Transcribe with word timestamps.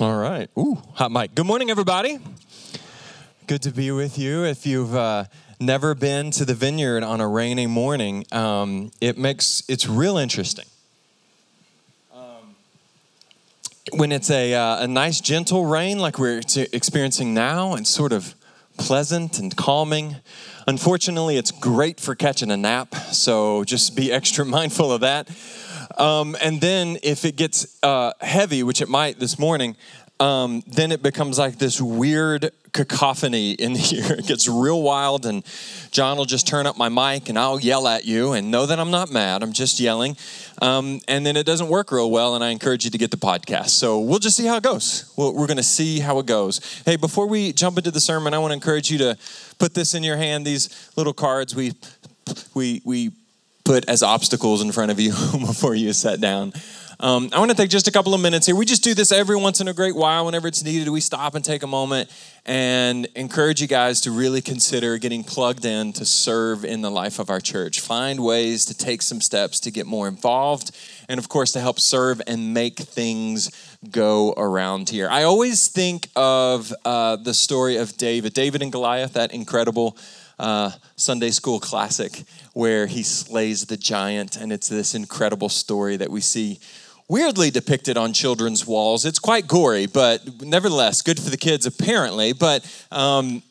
All 0.00 0.16
right. 0.16 0.48
Ooh, 0.56 0.80
hot 0.94 1.10
mic. 1.10 1.34
Good 1.34 1.46
morning, 1.46 1.70
everybody. 1.70 2.20
Good 3.48 3.62
to 3.62 3.72
be 3.72 3.90
with 3.90 4.16
you. 4.16 4.44
If 4.44 4.64
you've 4.64 4.94
uh, 4.94 5.24
never 5.58 5.96
been 5.96 6.30
to 6.32 6.44
the 6.44 6.54
vineyard 6.54 7.02
on 7.02 7.20
a 7.20 7.26
rainy 7.26 7.66
morning, 7.66 8.24
um, 8.30 8.92
it 9.00 9.18
makes 9.18 9.64
it's 9.66 9.88
real 9.88 10.16
interesting. 10.16 10.66
Um, 12.14 12.54
when 13.90 14.12
it's 14.12 14.30
a, 14.30 14.54
uh, 14.54 14.84
a 14.84 14.86
nice, 14.86 15.20
gentle 15.20 15.66
rain 15.66 15.98
like 15.98 16.16
we're 16.16 16.42
experiencing 16.72 17.34
now, 17.34 17.74
and 17.74 17.84
sort 17.84 18.12
of 18.12 18.36
pleasant 18.76 19.40
and 19.40 19.56
calming. 19.56 20.14
Unfortunately, 20.68 21.36
it's 21.38 21.50
great 21.50 21.98
for 21.98 22.14
catching 22.14 22.52
a 22.52 22.56
nap, 22.56 22.94
so 23.10 23.64
just 23.64 23.96
be 23.96 24.12
extra 24.18 24.44
mindful 24.44 24.92
of 24.92 25.00
that. 25.00 25.28
Um, 25.96 26.36
and 26.42 26.60
then 26.60 26.98
if 27.02 27.24
it 27.24 27.36
gets 27.36 27.78
uh, 27.82 28.12
heavy, 28.20 28.62
which 28.62 28.80
it 28.80 28.88
might 28.88 29.18
this 29.18 29.38
morning, 29.38 29.76
um, 30.20 30.62
then 30.66 30.90
it 30.90 31.02
becomes 31.02 31.38
like 31.38 31.58
this 31.58 31.80
weird 31.80 32.50
cacophony 32.72 33.52
in 33.52 33.74
here. 33.74 34.04
It 34.18 34.26
gets 34.26 34.48
real 34.48 34.82
wild, 34.82 35.26
and 35.26 35.44
John 35.90 36.16
will 36.16 36.24
just 36.24 36.46
turn 36.46 36.66
up 36.66 36.76
my 36.76 36.88
mic 36.88 37.28
and 37.28 37.38
I'll 37.38 37.60
yell 37.60 37.86
at 37.86 38.04
you 38.04 38.32
and 38.32 38.50
know 38.50 38.66
that 38.66 38.80
I'm 38.80 38.90
not 38.90 39.10
mad. 39.10 39.42
I'm 39.42 39.52
just 39.52 39.78
yelling. 39.78 40.16
Um, 40.60 41.00
and 41.06 41.24
then 41.24 41.36
it 41.36 41.46
doesn't 41.46 41.68
work 41.68 41.92
real 41.92 42.10
well, 42.10 42.34
and 42.34 42.42
I 42.42 42.50
encourage 42.50 42.84
you 42.84 42.90
to 42.90 42.98
get 42.98 43.10
the 43.10 43.16
podcast. 43.16 43.70
So 43.70 44.00
we'll 44.00 44.18
just 44.18 44.36
see 44.36 44.46
how 44.46 44.56
it 44.56 44.64
goes. 44.64 45.12
we 45.16 45.30
we 45.30 45.44
are 45.44 45.46
going 45.46 45.56
to 45.56 45.62
see 45.62 46.00
how 46.00 46.18
it 46.18 46.26
goes. 46.26 46.82
Hey, 46.84 46.96
before 46.96 47.26
we 47.28 47.52
jump 47.52 47.78
into 47.78 47.90
the 47.90 48.00
sermon, 48.00 48.34
I 48.34 48.38
want 48.38 48.50
to 48.50 48.54
encourage 48.54 48.90
you 48.90 48.98
to 48.98 49.16
put 49.58 49.74
this 49.74 49.94
in 49.94 50.02
your 50.02 50.16
hand 50.16 50.44
these 50.44 50.90
little 50.96 51.12
cards 51.12 51.54
we, 51.54 51.74
we, 52.54 52.82
we 52.84 53.10
put 53.68 53.86
as 53.86 54.02
obstacles 54.02 54.62
in 54.62 54.72
front 54.72 54.90
of 54.90 54.98
you 54.98 55.10
before 55.46 55.74
you 55.74 55.92
sit 55.92 56.22
down. 56.22 56.54
Um, 57.00 57.28
I 57.34 57.38
want 57.38 57.50
to 57.50 57.56
take 57.56 57.68
just 57.68 57.86
a 57.86 57.92
couple 57.92 58.14
of 58.14 58.20
minutes 58.22 58.46
here. 58.46 58.56
We 58.56 58.64
just 58.64 58.82
do 58.82 58.94
this 58.94 59.12
every 59.12 59.36
once 59.36 59.60
in 59.60 59.68
a 59.68 59.74
great 59.74 59.94
while. 59.94 60.24
Whenever 60.24 60.48
it's 60.48 60.64
needed, 60.64 60.88
we 60.88 61.02
stop 61.02 61.34
and 61.34 61.44
take 61.44 61.62
a 61.62 61.66
moment 61.66 62.10
and 62.46 63.06
encourage 63.14 63.60
you 63.60 63.68
guys 63.68 64.00
to 64.00 64.10
really 64.10 64.40
consider 64.40 64.96
getting 64.96 65.22
plugged 65.22 65.66
in 65.66 65.92
to 65.92 66.06
serve 66.06 66.64
in 66.64 66.80
the 66.80 66.90
life 66.90 67.18
of 67.18 67.28
our 67.28 67.40
church. 67.40 67.80
Find 67.80 68.24
ways 68.24 68.64
to 68.64 68.74
take 68.74 69.02
some 69.02 69.20
steps 69.20 69.60
to 69.60 69.70
get 69.70 69.84
more 69.86 70.08
involved, 70.08 70.74
and 71.06 71.18
of 71.18 71.28
course, 71.28 71.52
to 71.52 71.60
help 71.60 71.78
serve 71.78 72.22
and 72.26 72.54
make 72.54 72.78
things 72.78 73.50
go 73.90 74.32
around 74.38 74.88
here. 74.88 75.10
I 75.10 75.24
always 75.24 75.68
think 75.68 76.08
of 76.16 76.72
uh, 76.86 77.16
the 77.16 77.34
story 77.34 77.76
of 77.76 77.98
David, 77.98 78.32
David 78.32 78.62
and 78.62 78.72
Goliath, 78.72 79.12
that 79.12 79.34
incredible. 79.34 79.98
Uh, 80.38 80.70
Sunday 80.94 81.30
school 81.30 81.58
classic 81.58 82.22
where 82.52 82.86
he 82.86 83.02
slays 83.02 83.66
the 83.66 83.76
giant, 83.76 84.36
and 84.36 84.52
it's 84.52 84.68
this 84.68 84.94
incredible 84.94 85.48
story 85.48 85.96
that 85.96 86.10
we 86.10 86.20
see 86.20 86.60
weirdly 87.08 87.50
depicted 87.50 87.96
on 87.96 88.12
children's 88.12 88.66
walls. 88.66 89.04
It's 89.04 89.18
quite 89.18 89.48
gory, 89.48 89.86
but 89.86 90.42
nevertheless, 90.42 91.02
good 91.02 91.18
for 91.18 91.30
the 91.30 91.36
kids 91.36 91.66
apparently. 91.66 92.32
But 92.32 92.64
um, 92.92 93.42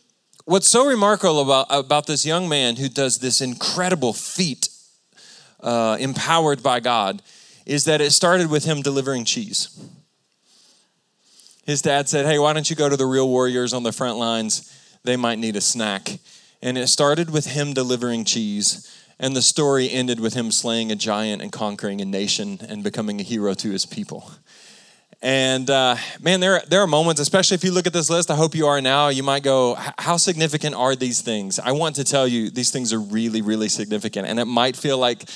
what's 0.45 0.67
so 0.67 0.85
remarkable 0.87 1.41
about, 1.41 1.67
about 1.69 2.07
this 2.07 2.25
young 2.25 2.47
man 2.47 2.75
who 2.75 2.87
does 2.87 3.17
this 3.17 3.41
incredible 3.41 4.13
feat, 4.13 4.69
uh, 5.61 5.97
empowered 5.99 6.61
by 6.61 6.79
God, 6.79 7.21
is 7.65 7.85
that 7.85 7.99
it 7.99 8.11
started 8.11 8.49
with 8.49 8.63
him 8.63 8.81
delivering 8.81 9.25
cheese. 9.25 9.77
His 11.65 11.81
dad 11.81 12.07
said, 12.07 12.25
Hey, 12.25 12.39
why 12.39 12.53
don't 12.53 12.69
you 12.69 12.75
go 12.75 12.87
to 12.87 12.95
the 12.95 13.05
real 13.05 13.27
warriors 13.27 13.73
on 13.73 13.83
the 13.83 13.91
front 13.91 14.17
lines? 14.17 14.73
They 15.03 15.17
might 15.17 15.37
need 15.37 15.57
a 15.57 15.61
snack. 15.61 16.19
And 16.61 16.77
it 16.77 16.87
started 16.87 17.29
with 17.29 17.47
him 17.47 17.73
delivering 17.73 18.25
cheese. 18.25 18.91
And 19.19 19.35
the 19.35 19.41
story 19.41 19.89
ended 19.89 20.19
with 20.19 20.33
him 20.33 20.51
slaying 20.51 20.91
a 20.91 20.95
giant 20.95 21.41
and 21.41 21.51
conquering 21.51 22.01
a 22.01 22.05
nation 22.05 22.59
and 22.67 22.83
becoming 22.83 23.19
a 23.19 23.23
hero 23.23 23.53
to 23.55 23.71
his 23.71 23.85
people. 23.85 24.29
And 25.21 25.69
uh, 25.69 25.95
man, 26.21 26.39
there, 26.39 26.61
there 26.67 26.81
are 26.81 26.87
moments, 26.87 27.19
especially 27.19 27.55
if 27.55 27.63
you 27.63 27.71
look 27.71 27.87
at 27.87 27.93
this 27.93 28.09
list, 28.09 28.29
I 28.29 28.35
hope 28.35 28.53
you 28.53 28.67
are 28.67 28.81
now, 28.81 29.07
you 29.09 29.23
might 29.23 29.41
go, 29.41 29.75
How 29.97 30.17
significant 30.17 30.75
are 30.75 30.95
these 30.95 31.21
things? 31.21 31.57
I 31.57 31.71
want 31.71 31.95
to 31.95 32.03
tell 32.03 32.27
you, 32.27 32.51
these 32.51 32.69
things 32.69 32.93
are 32.93 32.99
really, 32.99 33.41
really 33.41 33.69
significant. 33.69 34.27
And 34.27 34.39
it 34.39 34.45
might 34.45 34.75
feel 34.75 34.99
like 34.99 35.27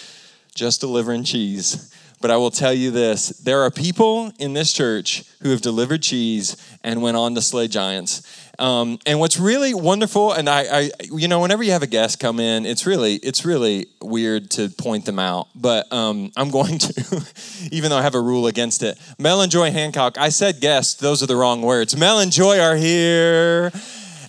just 0.54 0.82
delivering 0.82 1.24
cheese. 1.24 1.92
But 2.22 2.32
I 2.32 2.38
will 2.38 2.52
tell 2.52 2.74
you 2.74 2.92
this 2.92 3.30
there 3.30 3.62
are 3.62 3.72
people 3.72 4.32
in 4.40 4.54
this 4.54 4.72
church 4.72 5.24
who 5.42 5.50
have 5.50 5.62
delivered 5.62 6.04
cheese 6.04 6.56
and 6.84 7.02
went 7.02 7.18
on 7.18 7.36
to 7.36 7.42
slay 7.42 7.68
giants. 7.68 8.22
Um, 8.60 9.00
and 9.08 9.20
what's 9.20 9.40
really 9.40 9.74
wonderful, 9.74 10.34
and 10.34 10.48
I, 10.48 10.62
I, 10.62 10.92
you 11.12 11.28
know, 11.28 11.40
whenever 11.40 11.64
you 11.64 11.72
have 11.72 11.82
a 11.82 11.88
guest 11.88 12.20
come 12.20 12.40
in, 12.40 12.68
it's 12.68 12.86
really, 12.86 13.16
it's 13.16 13.44
really 13.44 13.88
weird 14.02 14.52
to 14.52 14.70
point 14.70 15.06
them 15.06 15.18
out. 15.18 15.48
But 15.56 15.92
um, 15.92 16.32
I'm 16.38 16.52
going 16.52 16.78
to, 16.78 17.26
even 17.72 17.90
though 17.90 17.98
I 17.98 18.04
have 18.04 18.14
a 18.14 18.22
rule 18.22 18.46
against 18.46 18.84
it. 18.84 19.00
Mel 19.18 19.42
and 19.42 19.52
Joy 19.52 19.72
Hancock. 19.72 20.20
I 20.20 20.30
said 20.30 20.62
guest; 20.62 21.00
those 21.00 21.24
are 21.24 21.28
the 21.28 21.36
wrong 21.36 21.64
words. 21.64 21.98
Mel 21.98 22.20
and 22.20 22.32
Joy 22.32 22.60
are 22.60 22.76
here. 22.76 23.72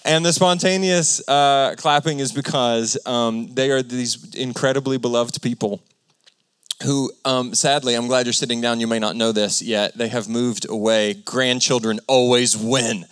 And 0.05 0.25
the 0.25 0.33
spontaneous 0.33 1.27
uh, 1.29 1.77
clapping 1.79 2.19
is 2.19 2.33
because 2.33 2.99
um, 3.07 3.55
they 3.55 3.71
are 3.71 3.83
these 3.83 4.35
incredibly 4.35 4.97
beloved 4.97 5.41
people 5.43 5.81
who, 6.83 7.11
um, 7.25 7.55
sadly, 7.55 7.95
I'm 7.95 8.07
glad 8.07 8.27
you're 8.27 8.33
sitting 8.33 8.61
down. 8.61 8.81
You 8.81 8.87
may 8.87 8.99
not 8.99 9.17
know 9.17 9.33
this 9.33 9.63
yet. 9.63 9.97
They 9.97 10.09
have 10.09 10.29
moved 10.29 10.69
away. 10.69 11.15
Grandchildren 11.15 12.01
always 12.07 12.57
win. 12.57 13.07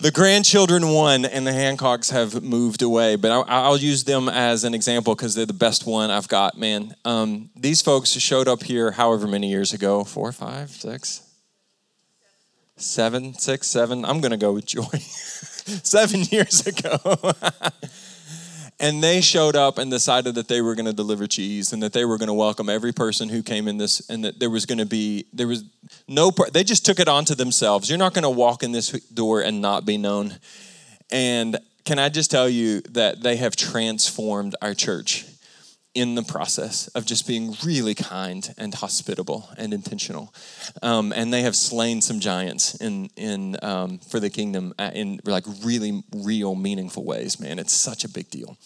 The 0.00 0.10
grandchildren 0.10 0.88
won, 0.88 1.24
and 1.24 1.46
the 1.46 1.52
Hancocks 1.52 2.10
have 2.10 2.42
moved 2.42 2.82
away. 2.82 3.16
But 3.16 3.30
I'll, 3.30 3.44
I'll 3.46 3.76
use 3.76 4.04
them 4.04 4.28
as 4.28 4.64
an 4.64 4.74
example 4.74 5.14
because 5.14 5.34
they're 5.34 5.46
the 5.46 5.52
best 5.52 5.86
one 5.86 6.10
I've 6.10 6.28
got, 6.28 6.58
man. 6.58 6.94
Um, 7.04 7.50
these 7.54 7.80
folks 7.80 8.10
showed 8.10 8.48
up 8.48 8.62
here 8.62 8.90
however 8.90 9.26
many 9.26 9.48
years 9.50 9.72
ago 9.72 10.02
four, 10.04 10.32
five, 10.32 10.70
six, 10.70 11.22
seven, 12.76 13.34
six, 13.34 13.68
seven. 13.68 14.04
I'm 14.04 14.20
to 14.20 14.36
go 14.36 14.52
with 14.52 14.66
Joy. 14.66 14.82
seven 15.64 16.22
years 16.24 16.66
ago. 16.66 16.98
And 18.84 19.02
they 19.02 19.22
showed 19.22 19.56
up 19.56 19.78
and 19.78 19.90
decided 19.90 20.34
that 20.34 20.48
they 20.48 20.60
were 20.60 20.74
going 20.74 20.84
to 20.84 20.92
deliver 20.92 21.26
cheese 21.26 21.72
and 21.72 21.82
that 21.82 21.94
they 21.94 22.04
were 22.04 22.18
going 22.18 22.26
to 22.26 22.34
welcome 22.34 22.68
every 22.68 22.92
person 22.92 23.30
who 23.30 23.42
came 23.42 23.66
in 23.66 23.78
this 23.78 24.06
and 24.10 24.22
that 24.26 24.38
there 24.38 24.50
was 24.50 24.66
going 24.66 24.76
to 24.76 24.84
be, 24.84 25.24
there 25.32 25.48
was 25.48 25.64
no, 26.06 26.30
they 26.52 26.62
just 26.62 26.84
took 26.84 27.00
it 27.00 27.08
onto 27.08 27.34
themselves. 27.34 27.88
You're 27.88 27.96
not 27.96 28.12
going 28.12 28.24
to 28.24 28.28
walk 28.28 28.62
in 28.62 28.72
this 28.72 28.90
door 28.90 29.40
and 29.40 29.62
not 29.62 29.86
be 29.86 29.96
known. 29.96 30.36
And 31.10 31.56
can 31.86 31.98
I 31.98 32.10
just 32.10 32.30
tell 32.30 32.46
you 32.46 32.82
that 32.90 33.22
they 33.22 33.36
have 33.36 33.56
transformed 33.56 34.54
our 34.60 34.74
church? 34.74 35.24
In 35.94 36.16
the 36.16 36.22
process 36.22 36.88
of 36.88 37.06
just 37.06 37.26
being 37.26 37.54
really 37.64 37.94
kind 37.94 38.52
and 38.58 38.74
hospitable 38.74 39.48
and 39.56 39.72
intentional. 39.72 40.34
Um, 40.82 41.12
and 41.12 41.32
they 41.32 41.42
have 41.42 41.54
slain 41.54 42.00
some 42.00 42.18
giants 42.18 42.74
in, 42.74 43.10
in, 43.16 43.56
um, 43.62 43.98
for 43.98 44.18
the 44.18 44.28
kingdom 44.28 44.74
uh, 44.78 44.90
in 44.92 45.20
like 45.24 45.44
really 45.62 46.02
real, 46.14 46.56
meaningful 46.56 47.04
ways, 47.04 47.38
man. 47.38 47.58
It's 47.58 47.72
such 47.72 48.04
a 48.04 48.08
big 48.08 48.28
deal. 48.28 48.56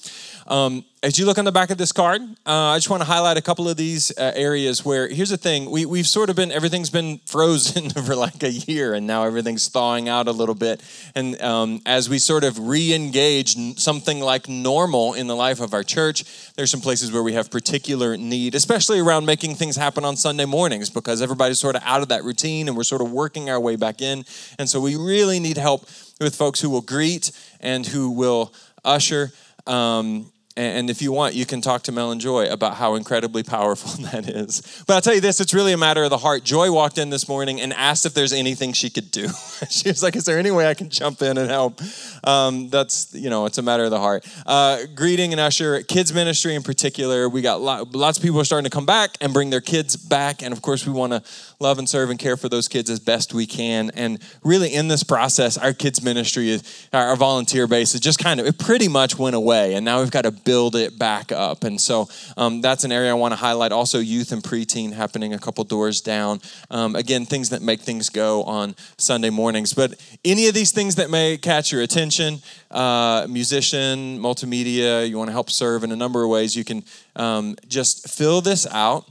Um, 0.47 0.85
as 1.03 1.19
you 1.19 1.27
look 1.27 1.39
on 1.39 1.45
the 1.45 1.53
back 1.53 1.71
of 1.71 1.79
this 1.79 1.93
card, 1.93 2.21
uh, 2.45 2.53
I 2.71 2.77
just 2.77 2.91
want 2.91 3.03
to 3.03 3.07
highlight 3.07 3.37
a 3.37 3.43
couple 3.43 3.69
of 3.69 3.77
these 3.77 4.11
uh, 4.19 4.33
areas 4.35 4.85
where, 4.85 5.07
here's 5.09 5.31
the 5.31 5.37
thing, 5.37 5.71
we, 5.71 5.87
we've 5.87 6.07
sort 6.07 6.29
of 6.29 6.35
been, 6.35 6.51
everything's 6.51 6.91
been 6.91 7.19
frozen 7.25 7.91
for 8.05 8.17
like 8.17 8.43
a 8.43 8.51
year, 8.51 8.95
and 8.95 9.07
now 9.07 9.23
everything's 9.23 9.69
thawing 9.69 10.09
out 10.09 10.27
a 10.27 10.33
little 10.33 10.57
bit. 10.57 10.83
And 11.15 11.41
um, 11.41 11.83
as 11.87 12.09
we 12.09 12.19
sort 12.19 12.43
of 12.43 12.59
re 12.59 12.93
engage 12.93 13.55
something 13.79 14.21
like 14.21 14.49
normal 14.49 15.15
in 15.15 15.29
the 15.29 15.37
life 15.37 15.61
of 15.61 15.73
our 15.73 15.85
church, 15.85 16.25
there's 16.57 16.71
some 16.71 16.81
places 16.81 17.13
where 17.13 17.23
we 17.23 17.35
have 17.35 17.49
particular 17.49 18.17
need, 18.17 18.57
especially 18.57 18.99
around 18.99 19.25
making 19.25 19.55
things 19.55 19.77
happen 19.77 20.05
on 20.05 20.17
Sunday 20.17 20.47
mornings, 20.47 20.91
because 20.91 21.23
everybody's 21.23 21.61
sort 21.61 21.77
of 21.77 21.83
out 21.85 22.03
of 22.03 22.09
that 22.09 22.25
routine 22.25 22.67
and 22.67 22.77
we're 22.77 22.83
sort 22.83 23.03
of 23.03 23.13
working 23.13 23.51
our 23.51 23.61
way 23.61 23.77
back 23.77 24.03
in. 24.03 24.25
And 24.59 24.69
so 24.69 24.81
we 24.81 24.97
really 24.97 25.39
need 25.39 25.59
help 25.59 25.83
with 26.21 26.35
folks 26.35 26.61
who 26.61 26.71
will 26.71 26.81
greet 26.81 27.31
and 27.61 27.87
who 27.87 28.11
will 28.11 28.53
usher. 28.85 29.31
Um, 29.67 30.33
and 30.59 30.91
if 30.91 31.01
you 31.01 31.13
want, 31.13 31.35
you 31.35 31.47
can 31.47 31.61
talk 31.61 31.83
to 31.85 31.93
Mel 31.93 32.11
and 32.11 32.21
Joy 32.21 32.51
about 32.51 32.75
how 32.75 32.97
incredibly 32.97 33.43
powerful 33.43 34.03
that 34.13 34.29
is. 34.29 34.83
But 34.87 34.95
I'll 34.95 35.01
tell 35.01 35.15
you 35.15 35.21
this 35.21 35.41
it's 35.41 35.55
really 35.55 35.73
a 35.73 35.77
matter 35.79 36.03
of 36.03 36.11
the 36.11 36.19
heart. 36.19 36.45
Joy 36.45 36.73
walked 36.73 36.99
in 36.99 37.11
this 37.11 37.29
morning 37.29 37.61
and 37.61 37.73
asked 37.73 38.07
if 38.07 38.15
there's 38.15 38.33
anything 38.33 38.73
she 38.73 38.91
could 38.91 39.11
do. 39.11 39.29
she 39.71 39.89
was 39.89 40.03
like, 40.03 40.17
Is 40.17 40.25
there 40.25 40.39
any 40.39 40.51
way 40.51 40.69
I 40.69 40.75
can 40.75 40.91
jump 40.91 41.23
in 41.23 41.39
and 41.39 41.49
help? 41.49 41.81
Um, 42.25 42.69
that's, 42.71 43.15
you 43.15 43.31
know, 43.31 43.47
it's 43.47 43.59
a 43.59 43.63
matter 43.63 43.85
of 43.85 43.91
the 43.91 44.01
heart. 44.01 44.27
Uh, 44.47 44.81
greeting 44.95 45.33
and 45.33 45.41
usher, 45.41 45.83
kids' 45.83 46.13
ministry 46.13 46.55
in 46.55 46.63
particular. 46.63 47.29
We 47.29 47.41
got 47.41 47.61
lots 47.61 48.19
of 48.19 48.23
people 48.23 48.41
are 48.41 48.45
starting 48.45 48.69
to 48.69 48.75
come 48.75 48.87
back 48.87 49.17
and 49.21 49.33
bring 49.33 49.51
their 49.51 49.61
kids 49.61 49.97
back. 49.97 50.43
And 50.43 50.53
of 50.53 50.63
course, 50.63 50.87
we 50.87 50.93
want 50.93 51.13
to 51.13 51.23
love 51.61 51.79
and 51.79 51.89
serve 51.89 52.11
and 52.11 52.19
care 52.19 52.37
for 52.37 52.49
those 52.49 52.69
kids 52.69 52.91
as 52.91 53.01
best 53.01 53.35
we 53.35 53.47
can. 53.47 53.91
And 53.95 54.19
really, 54.43 54.75
in 54.75 54.89
this 54.89 55.03
process, 55.03 55.57
our 55.57 55.73
kids' 55.73 56.03
ministry, 56.03 56.51
is, 56.51 56.89
our 56.93 57.17
volunteer 57.17 57.67
base, 57.67 57.95
is 57.95 58.01
just 58.01 58.19
kind 58.19 58.41
of, 58.41 58.47
it 58.47 58.59
pretty 58.59 58.89
much 58.89 59.19
went 59.19 59.37
away. 59.37 59.75
And 59.75 59.85
now 59.85 60.01
we've 60.01 60.11
got 60.11 60.23
to 60.23 60.33
build 60.49 60.75
it 60.77 60.99
back 60.99 61.31
up. 61.31 61.63
And 61.63 61.79
so 61.79 62.09
um, 62.39 62.63
that's 62.63 62.83
an 62.83 62.91
area 62.91 63.11
I 63.11 63.15
want 63.15 63.33
to 63.33 63.37
highlight. 63.37 63.71
Also, 63.71 63.99
youth 63.99 64.33
and 64.33 64.43
preteen 64.43 64.95
happening 64.95 65.35
a 65.35 65.39
couple 65.39 65.63
doors 65.63 66.01
down. 66.01 66.41
Um, 66.71 66.97
again, 66.97 67.27
things 67.27 67.51
that 67.51 67.61
make 67.61 67.83
things 67.83 68.09
go 68.09 68.45
on 68.45 68.75
Sunday 68.97 69.29
mornings. 69.29 69.75
But 69.75 70.01
any 70.25 70.49
of 70.49 70.55
these 70.55 70.73
things 70.73 70.95
that 70.95 71.11
may 71.11 71.37
catch 71.37 71.71
your 71.71 71.83
attention, 71.83 72.39
uh, 72.71 73.27
musician, 73.29 74.19
multimedia, 74.21 75.07
you 75.07 75.19
want 75.19 75.29
to 75.29 75.33
help 75.33 75.51
serve 75.51 75.85
in 75.85 75.93
a 75.93 75.97
number 75.97 76.25
of 76.25 76.31
ways, 76.31 76.57
you 76.57 76.65
can 76.65 76.83
um, 77.15 77.55
just 77.69 78.09
fill 78.09 78.41
this 78.41 78.67
out 78.71 79.05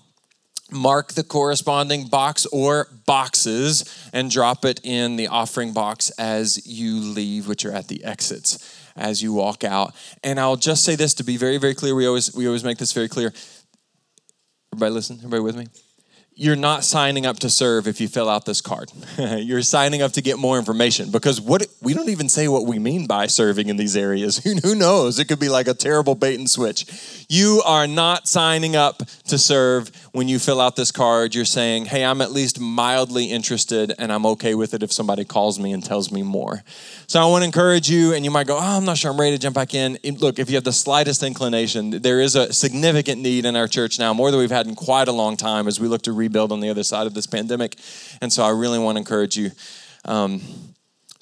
mark 0.70 1.14
the 1.14 1.24
corresponding 1.24 2.10
box 2.10 2.46
or 2.48 2.90
boxes 3.06 3.86
and 4.12 4.30
drop 4.30 4.66
it 4.66 4.82
in 4.84 5.16
the 5.16 5.28
offering 5.28 5.72
box 5.72 6.10
as 6.20 6.68
you 6.68 7.00
leave, 7.00 7.48
which 7.48 7.64
are 7.64 7.72
at 7.72 7.88
the 7.88 8.04
exits 8.04 8.77
as 8.98 9.22
you 9.22 9.34
walk 9.34 9.64
out. 9.64 9.96
And 10.24 10.40
I'll 10.40 10.56
just 10.56 10.84
say 10.84 10.96
this 10.96 11.14
to 11.16 11.24
be 11.24 11.38
very, 11.38 11.58
very 11.58 11.76
clear. 11.76 11.96
We 11.96 12.08
always 12.08 12.34
we 12.36 12.48
always 12.48 12.64
make 12.64 12.78
this 12.78 12.94
very 12.94 13.08
clear. 13.08 13.32
Everybody 14.74 14.94
listen, 14.94 15.18
everybody 15.18 15.42
with 15.42 15.56
me? 15.56 15.68
You're 16.40 16.56
not 16.56 16.84
signing 16.84 17.26
up 17.26 17.40
to 17.40 17.50
serve 17.50 17.88
if 17.88 18.00
you 18.00 18.08
fill 18.08 18.30
out 18.30 18.46
this 18.46 18.62
card. 18.62 18.92
you're 19.18 19.64
signing 19.64 20.04
up 20.04 20.12
to 20.12 20.22
get 20.22 20.38
more 20.38 20.60
information 20.60 21.10
because 21.10 21.42
what 21.42 21.66
we 21.82 21.96
don't 21.96 22.10
even 22.10 22.30
say 22.30 22.48
what 22.48 22.68
we 22.68 22.78
mean 22.78 23.08
by 23.08 23.26
serving 23.26 23.70
in 23.70 23.76
these 23.76 23.98
areas. 23.98 24.38
Who 24.64 24.76
knows? 24.76 25.18
It 25.18 25.26
could 25.26 25.40
be 25.40 25.50
like 25.50 25.68
a 25.68 25.74
terrible 25.74 26.14
bait 26.14 26.38
and 26.38 26.48
switch. 26.48 27.26
You 27.28 27.64
are 27.66 27.88
not 27.88 28.28
signing 28.28 28.76
up 28.76 29.02
to 29.30 29.40
serve 29.40 29.90
when 30.12 30.28
you 30.28 30.38
fill 30.38 30.62
out 30.62 30.76
this 30.76 30.92
card. 30.92 31.34
You're 31.34 31.44
saying, 31.44 31.86
"Hey, 31.86 32.06
I'm 32.06 32.22
at 32.22 32.32
least 32.32 32.60
mildly 32.60 33.32
interested 33.32 33.96
and 33.98 34.14
I'm 34.14 34.26
okay 34.28 34.54
with 34.54 34.76
it 34.76 34.84
if 34.84 34.94
somebody 34.94 35.26
calls 35.26 35.60
me 35.60 35.74
and 35.74 35.84
tells 35.84 36.12
me 36.12 36.22
more." 36.22 36.64
So 37.08 37.20
I 37.20 37.26
want 37.26 37.42
to 37.42 37.46
encourage 37.46 37.90
you 37.90 38.14
and 38.14 38.24
you 38.24 38.30
might 38.30 38.46
go, 38.46 38.58
"Oh, 38.58 38.78
I'm 38.78 38.86
not 38.86 39.00
sure 39.00 39.10
I'm 39.10 39.20
ready 39.20 39.36
to 39.36 39.42
jump 39.42 39.56
back 39.56 39.74
in." 39.74 39.98
Look, 40.20 40.38
if 40.38 40.52
you 40.52 40.56
have 40.56 40.64
the 40.64 40.72
slightest 40.72 41.24
inclination, 41.24 42.02
there 42.04 42.22
is 42.22 42.36
a 42.36 42.54
significant 42.54 43.24
need 43.24 43.46
in 43.46 43.56
our 43.56 43.68
church 43.68 43.98
now, 43.98 44.14
more 44.14 44.30
than 44.30 44.40
we've 44.40 44.52
had 44.52 44.68
in 44.68 44.76
quite 44.76 45.08
a 45.08 45.12
long 45.12 45.36
time 45.36 45.68
as 45.68 45.80
we 45.80 45.88
look 45.88 46.04
to 46.04 46.12
re 46.12 46.27
rebuild 46.28 46.52
on 46.52 46.60
the 46.60 46.70
other 46.70 46.84
side 46.84 47.08
of 47.08 47.14
this 47.14 47.28
pandemic. 47.28 47.78
And 48.22 48.32
so 48.32 48.44
I 48.44 48.50
really 48.50 48.80
want 48.80 48.96
to 48.98 49.00
encourage 49.00 49.38
you 49.38 49.52
um, 50.06 50.42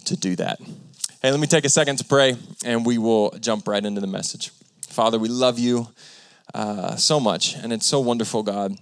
to 0.05 0.17
do 0.17 0.35
that. 0.35 0.59
Hey, 1.21 1.31
let 1.31 1.39
me 1.39 1.47
take 1.47 1.65
a 1.65 1.69
second 1.69 1.97
to 1.97 2.05
pray 2.05 2.35
and 2.65 2.85
we 2.85 2.97
will 2.97 3.31
jump 3.39 3.67
right 3.67 3.85
into 3.85 4.01
the 4.01 4.07
message. 4.07 4.51
Father, 4.89 5.19
we 5.19 5.29
love 5.29 5.59
you 5.59 5.87
uh, 6.53 6.95
so 6.95 7.19
much, 7.19 7.55
and 7.55 7.73
it's 7.73 7.85
so 7.85 7.99
wonderful, 7.99 8.43
God, 8.43 8.77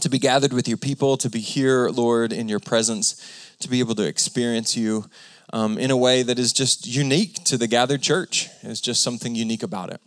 to 0.00 0.08
be 0.08 0.18
gathered 0.18 0.52
with 0.52 0.68
your 0.68 0.78
people, 0.78 1.16
to 1.18 1.28
be 1.28 1.40
here, 1.40 1.88
Lord, 1.88 2.32
in 2.32 2.48
your 2.48 2.60
presence, 2.60 3.54
to 3.60 3.68
be 3.68 3.80
able 3.80 3.94
to 3.96 4.06
experience 4.06 4.76
you. 4.76 5.04
Um, 5.50 5.78
in 5.78 5.90
a 5.90 5.96
way 5.96 6.22
that 6.22 6.38
is 6.38 6.52
just 6.52 6.86
unique 6.86 7.42
to 7.44 7.56
the 7.56 7.66
gathered 7.66 8.02
church. 8.02 8.50
It's 8.62 8.82
just 8.82 9.02
something 9.02 9.34
unique 9.34 9.62
about 9.62 9.90
it. 9.90 10.00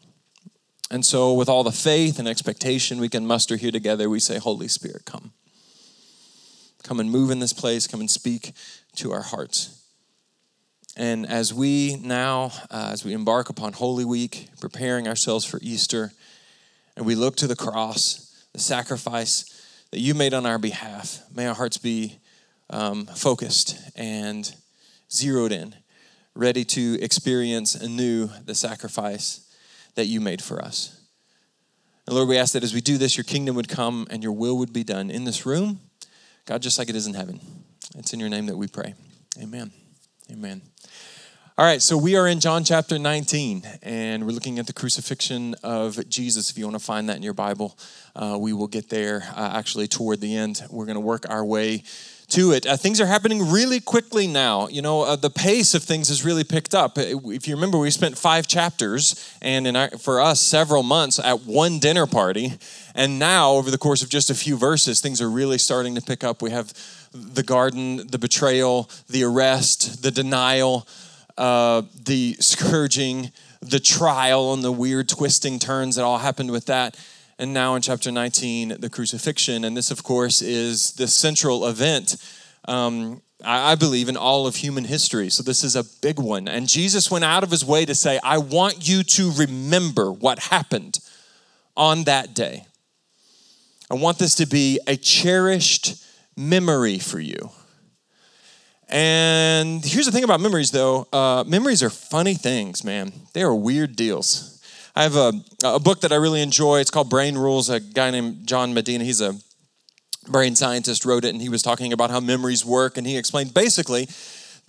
And 0.91 1.05
so, 1.05 1.31
with 1.31 1.47
all 1.47 1.63
the 1.63 1.71
faith 1.71 2.19
and 2.19 2.27
expectation 2.27 2.99
we 2.99 3.07
can 3.07 3.25
muster 3.25 3.55
here 3.55 3.71
together, 3.71 4.09
we 4.09 4.19
say, 4.19 4.39
Holy 4.39 4.67
Spirit, 4.67 5.05
come. 5.05 5.31
Come 6.83 6.99
and 6.99 7.09
move 7.09 7.31
in 7.31 7.39
this 7.39 7.53
place, 7.53 7.87
come 7.87 8.01
and 8.01 8.11
speak 8.11 8.51
to 8.97 9.13
our 9.13 9.21
hearts. 9.21 9.85
And 10.97 11.25
as 11.25 11.53
we 11.53 11.95
now, 11.95 12.51
uh, 12.69 12.89
as 12.91 13.05
we 13.05 13.13
embark 13.13 13.49
upon 13.49 13.71
Holy 13.71 14.03
Week, 14.03 14.49
preparing 14.59 15.07
ourselves 15.07 15.45
for 15.45 15.59
Easter, 15.61 16.11
and 16.97 17.05
we 17.05 17.15
look 17.15 17.37
to 17.37 17.47
the 17.47 17.55
cross, 17.55 18.45
the 18.51 18.59
sacrifice 18.59 19.45
that 19.91 19.99
you 20.01 20.13
made 20.13 20.33
on 20.33 20.45
our 20.45 20.59
behalf, 20.59 21.21
may 21.33 21.47
our 21.47 21.55
hearts 21.55 21.77
be 21.77 22.17
um, 22.69 23.05
focused 23.05 23.79
and 23.95 24.53
zeroed 25.09 25.53
in, 25.53 25.73
ready 26.35 26.65
to 26.65 27.01
experience 27.01 27.75
anew 27.75 28.29
the 28.43 28.55
sacrifice 28.55 29.47
that 29.95 30.05
you 30.05 30.21
made 30.21 30.41
for 30.41 30.61
us. 30.61 30.99
And 32.07 32.15
Lord, 32.15 32.29
we 32.29 32.37
ask 32.37 32.53
that 32.53 32.63
as 32.63 32.73
we 32.73 32.81
do 32.81 32.97
this, 32.97 33.17
your 33.17 33.23
kingdom 33.23 33.55
would 33.55 33.69
come 33.69 34.07
and 34.09 34.23
your 34.23 34.31
will 34.31 34.57
would 34.57 34.73
be 34.73 34.83
done 34.83 35.09
in 35.09 35.23
this 35.23 35.45
room, 35.45 35.79
God, 36.45 36.61
just 36.61 36.79
like 36.79 36.89
it 36.89 36.95
is 36.95 37.07
in 37.07 37.13
heaven. 37.13 37.39
It's 37.95 38.13
in 38.13 38.19
your 38.19 38.29
name 38.29 38.47
that 38.47 38.57
we 38.57 38.67
pray. 38.67 38.95
Amen. 39.41 39.71
Amen. 40.31 40.61
All 41.57 41.65
right, 41.65 41.81
so 41.81 41.97
we 41.97 42.15
are 42.15 42.27
in 42.27 42.39
John 42.39 42.63
chapter 42.63 42.97
19, 42.97 43.63
and 43.83 44.25
we're 44.25 44.31
looking 44.31 44.57
at 44.57 44.67
the 44.67 44.73
crucifixion 44.73 45.53
of 45.63 46.09
Jesus. 46.09 46.49
If 46.49 46.57
you 46.57 46.65
want 46.65 46.79
to 46.79 46.83
find 46.83 47.09
that 47.09 47.17
in 47.17 47.23
your 47.23 47.33
Bible, 47.33 47.77
uh, 48.15 48.37
we 48.39 48.51
will 48.51 48.67
get 48.67 48.89
there 48.89 49.23
uh, 49.35 49.51
actually 49.53 49.87
toward 49.87 50.21
the 50.21 50.35
end. 50.35 50.63
We're 50.71 50.85
going 50.85 50.95
to 50.95 51.01
work 51.01 51.29
our 51.29 51.45
way 51.45 51.83
to 52.31 52.51
it. 52.51 52.65
Uh, 52.65 52.77
things 52.77 52.99
are 52.99 53.05
happening 53.05 53.51
really 53.51 53.79
quickly 53.79 54.25
now. 54.25 54.67
You 54.67 54.81
know, 54.81 55.01
uh, 55.01 55.15
the 55.15 55.29
pace 55.29 55.73
of 55.73 55.83
things 55.83 56.07
has 56.07 56.23
really 56.25 56.43
picked 56.43 56.73
up. 56.73 56.97
Uh, 56.97 57.19
if 57.25 57.47
you 57.47 57.55
remember, 57.55 57.77
we 57.77 57.91
spent 57.91 58.17
five 58.17 58.47
chapters 58.47 59.35
and 59.41 59.75
our, 59.75 59.89
for 59.91 60.19
us, 60.19 60.39
several 60.39 60.83
months 60.83 61.19
at 61.19 61.41
one 61.41 61.79
dinner 61.79 62.07
party. 62.07 62.53
And 62.95 63.19
now, 63.19 63.51
over 63.51 63.69
the 63.69 63.77
course 63.77 64.01
of 64.01 64.09
just 64.09 64.29
a 64.29 64.35
few 64.35 64.57
verses, 64.57 65.01
things 65.01 65.21
are 65.21 65.29
really 65.29 65.57
starting 65.57 65.95
to 65.95 66.01
pick 66.01 66.23
up. 66.23 66.41
We 66.41 66.51
have 66.51 66.73
the 67.13 67.43
garden, 67.43 68.07
the 68.07 68.17
betrayal, 68.17 68.89
the 69.09 69.23
arrest, 69.23 70.01
the 70.01 70.11
denial, 70.11 70.87
uh, 71.37 71.83
the 72.05 72.35
scourging, 72.39 73.31
the 73.61 73.79
trial, 73.79 74.53
and 74.53 74.63
the 74.63 74.71
weird 74.71 75.09
twisting 75.09 75.59
turns 75.59 75.95
that 75.97 76.03
all 76.03 76.17
happened 76.17 76.51
with 76.51 76.65
that 76.67 76.97
and 77.41 77.55
now 77.55 77.73
in 77.73 77.81
chapter 77.81 78.11
19, 78.11 78.77
the 78.79 78.89
crucifixion. 78.89 79.65
And 79.65 79.75
this, 79.75 79.89
of 79.89 80.03
course, 80.03 80.43
is 80.43 80.91
the 80.91 81.07
central 81.07 81.67
event, 81.67 82.17
um, 82.65 83.23
I 83.43 83.73
believe, 83.73 84.09
in 84.09 84.15
all 84.15 84.45
of 84.45 84.57
human 84.57 84.83
history. 84.83 85.31
So 85.31 85.41
this 85.41 85.63
is 85.63 85.75
a 85.75 85.83
big 86.03 86.19
one. 86.19 86.47
And 86.47 86.67
Jesus 86.67 87.09
went 87.09 87.25
out 87.25 87.41
of 87.41 87.49
his 87.49 87.65
way 87.65 87.83
to 87.83 87.95
say, 87.95 88.19
I 88.23 88.37
want 88.37 88.87
you 88.87 89.01
to 89.01 89.31
remember 89.31 90.11
what 90.11 90.37
happened 90.37 90.99
on 91.75 92.03
that 92.03 92.35
day. 92.35 92.67
I 93.89 93.95
want 93.95 94.19
this 94.19 94.35
to 94.35 94.45
be 94.45 94.79
a 94.85 94.95
cherished 94.95 95.95
memory 96.37 96.99
for 96.99 97.19
you. 97.19 97.49
And 98.87 99.83
here's 99.83 100.05
the 100.05 100.11
thing 100.11 100.25
about 100.25 100.41
memories, 100.41 100.69
though 100.69 101.07
uh, 101.11 101.43
memories 101.47 101.81
are 101.81 101.89
funny 101.89 102.35
things, 102.35 102.83
man. 102.83 103.11
They 103.33 103.41
are 103.41 103.55
weird 103.55 103.95
deals. 103.95 104.60
I 104.95 105.03
have 105.03 105.15
a, 105.15 105.33
a 105.63 105.79
book 105.79 106.01
that 106.01 106.11
I 106.11 106.15
really 106.15 106.41
enjoy. 106.41 106.79
It's 106.79 106.91
called 106.91 107.09
Brain 107.09 107.37
Rules. 107.37 107.69
A 107.69 107.79
guy 107.79 108.11
named 108.11 108.47
John 108.47 108.73
Medina, 108.73 109.03
he's 109.03 109.21
a 109.21 109.35
brain 110.27 110.55
scientist, 110.55 111.05
wrote 111.05 111.25
it, 111.25 111.29
and 111.29 111.41
he 111.41 111.49
was 111.49 111.61
talking 111.61 111.93
about 111.93 112.11
how 112.11 112.19
memories 112.19 112.65
work. 112.65 112.97
And 112.97 113.07
he 113.07 113.17
explained 113.17 113.53
basically 113.53 114.07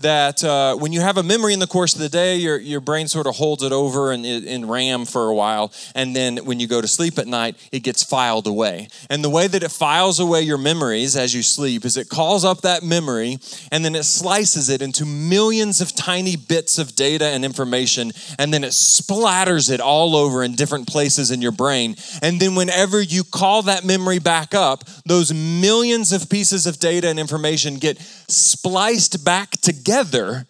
that 0.02 0.42
uh, 0.44 0.76
when 0.76 0.92
you 0.92 1.00
have 1.00 1.16
a 1.16 1.22
memory 1.22 1.52
in 1.52 1.58
the 1.58 1.66
course 1.66 1.94
of 1.94 2.00
the 2.00 2.08
day, 2.08 2.36
your, 2.36 2.58
your 2.58 2.80
brain 2.80 3.08
sort 3.08 3.26
of 3.26 3.36
holds 3.36 3.62
it 3.62 3.72
over 3.72 4.12
in, 4.12 4.24
in 4.24 4.68
RAM 4.68 5.04
for 5.04 5.28
a 5.28 5.34
while. 5.34 5.72
And 5.94 6.14
then 6.14 6.38
when 6.38 6.60
you 6.60 6.66
go 6.66 6.80
to 6.80 6.88
sleep 6.88 7.18
at 7.18 7.26
night, 7.26 7.56
it 7.72 7.80
gets 7.80 8.02
filed 8.02 8.46
away. 8.46 8.88
And 9.08 9.24
the 9.24 9.30
way 9.30 9.46
that 9.46 9.62
it 9.62 9.70
files 9.70 10.20
away 10.20 10.42
your 10.42 10.58
memories 10.58 11.16
as 11.16 11.34
you 11.34 11.42
sleep 11.42 11.84
is 11.84 11.96
it 11.96 12.08
calls 12.08 12.44
up 12.44 12.62
that 12.62 12.82
memory 12.82 13.38
and 13.70 13.84
then 13.84 13.94
it 13.94 14.04
slices 14.04 14.68
it 14.68 14.82
into 14.82 15.04
millions 15.04 15.80
of 15.80 15.94
tiny 15.94 16.36
bits 16.36 16.78
of 16.78 16.94
data 16.94 17.26
and 17.26 17.44
information. 17.44 18.12
And 18.38 18.52
then 18.52 18.64
it 18.64 18.72
splatters 18.72 19.70
it 19.70 19.80
all 19.80 20.16
over 20.16 20.42
in 20.42 20.54
different 20.54 20.86
places 20.86 21.30
in 21.30 21.40
your 21.42 21.52
brain. 21.52 21.96
And 22.20 22.40
then 22.40 22.54
whenever 22.54 23.00
you 23.00 23.24
call 23.24 23.62
that 23.62 23.84
memory 23.84 24.18
back 24.18 24.54
up, 24.54 24.84
those 25.06 25.32
millions 25.32 26.12
of 26.12 26.28
pieces 26.28 26.66
of 26.66 26.78
data 26.78 27.08
and 27.08 27.18
information 27.18 27.76
get 27.76 27.98
spliced 28.36 29.24
back 29.24 29.52
together 29.52 30.46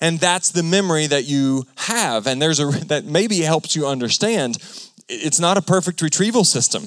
and 0.00 0.20
that's 0.20 0.50
the 0.50 0.62
memory 0.62 1.06
that 1.06 1.24
you 1.24 1.64
have. 1.76 2.26
And 2.26 2.42
there's 2.42 2.60
a 2.60 2.66
that 2.86 3.04
maybe 3.04 3.40
helps 3.40 3.74
you 3.74 3.86
understand 3.86 4.58
it's 5.08 5.40
not 5.40 5.56
a 5.56 5.62
perfect 5.62 6.00
retrieval 6.00 6.44
system. 6.44 6.84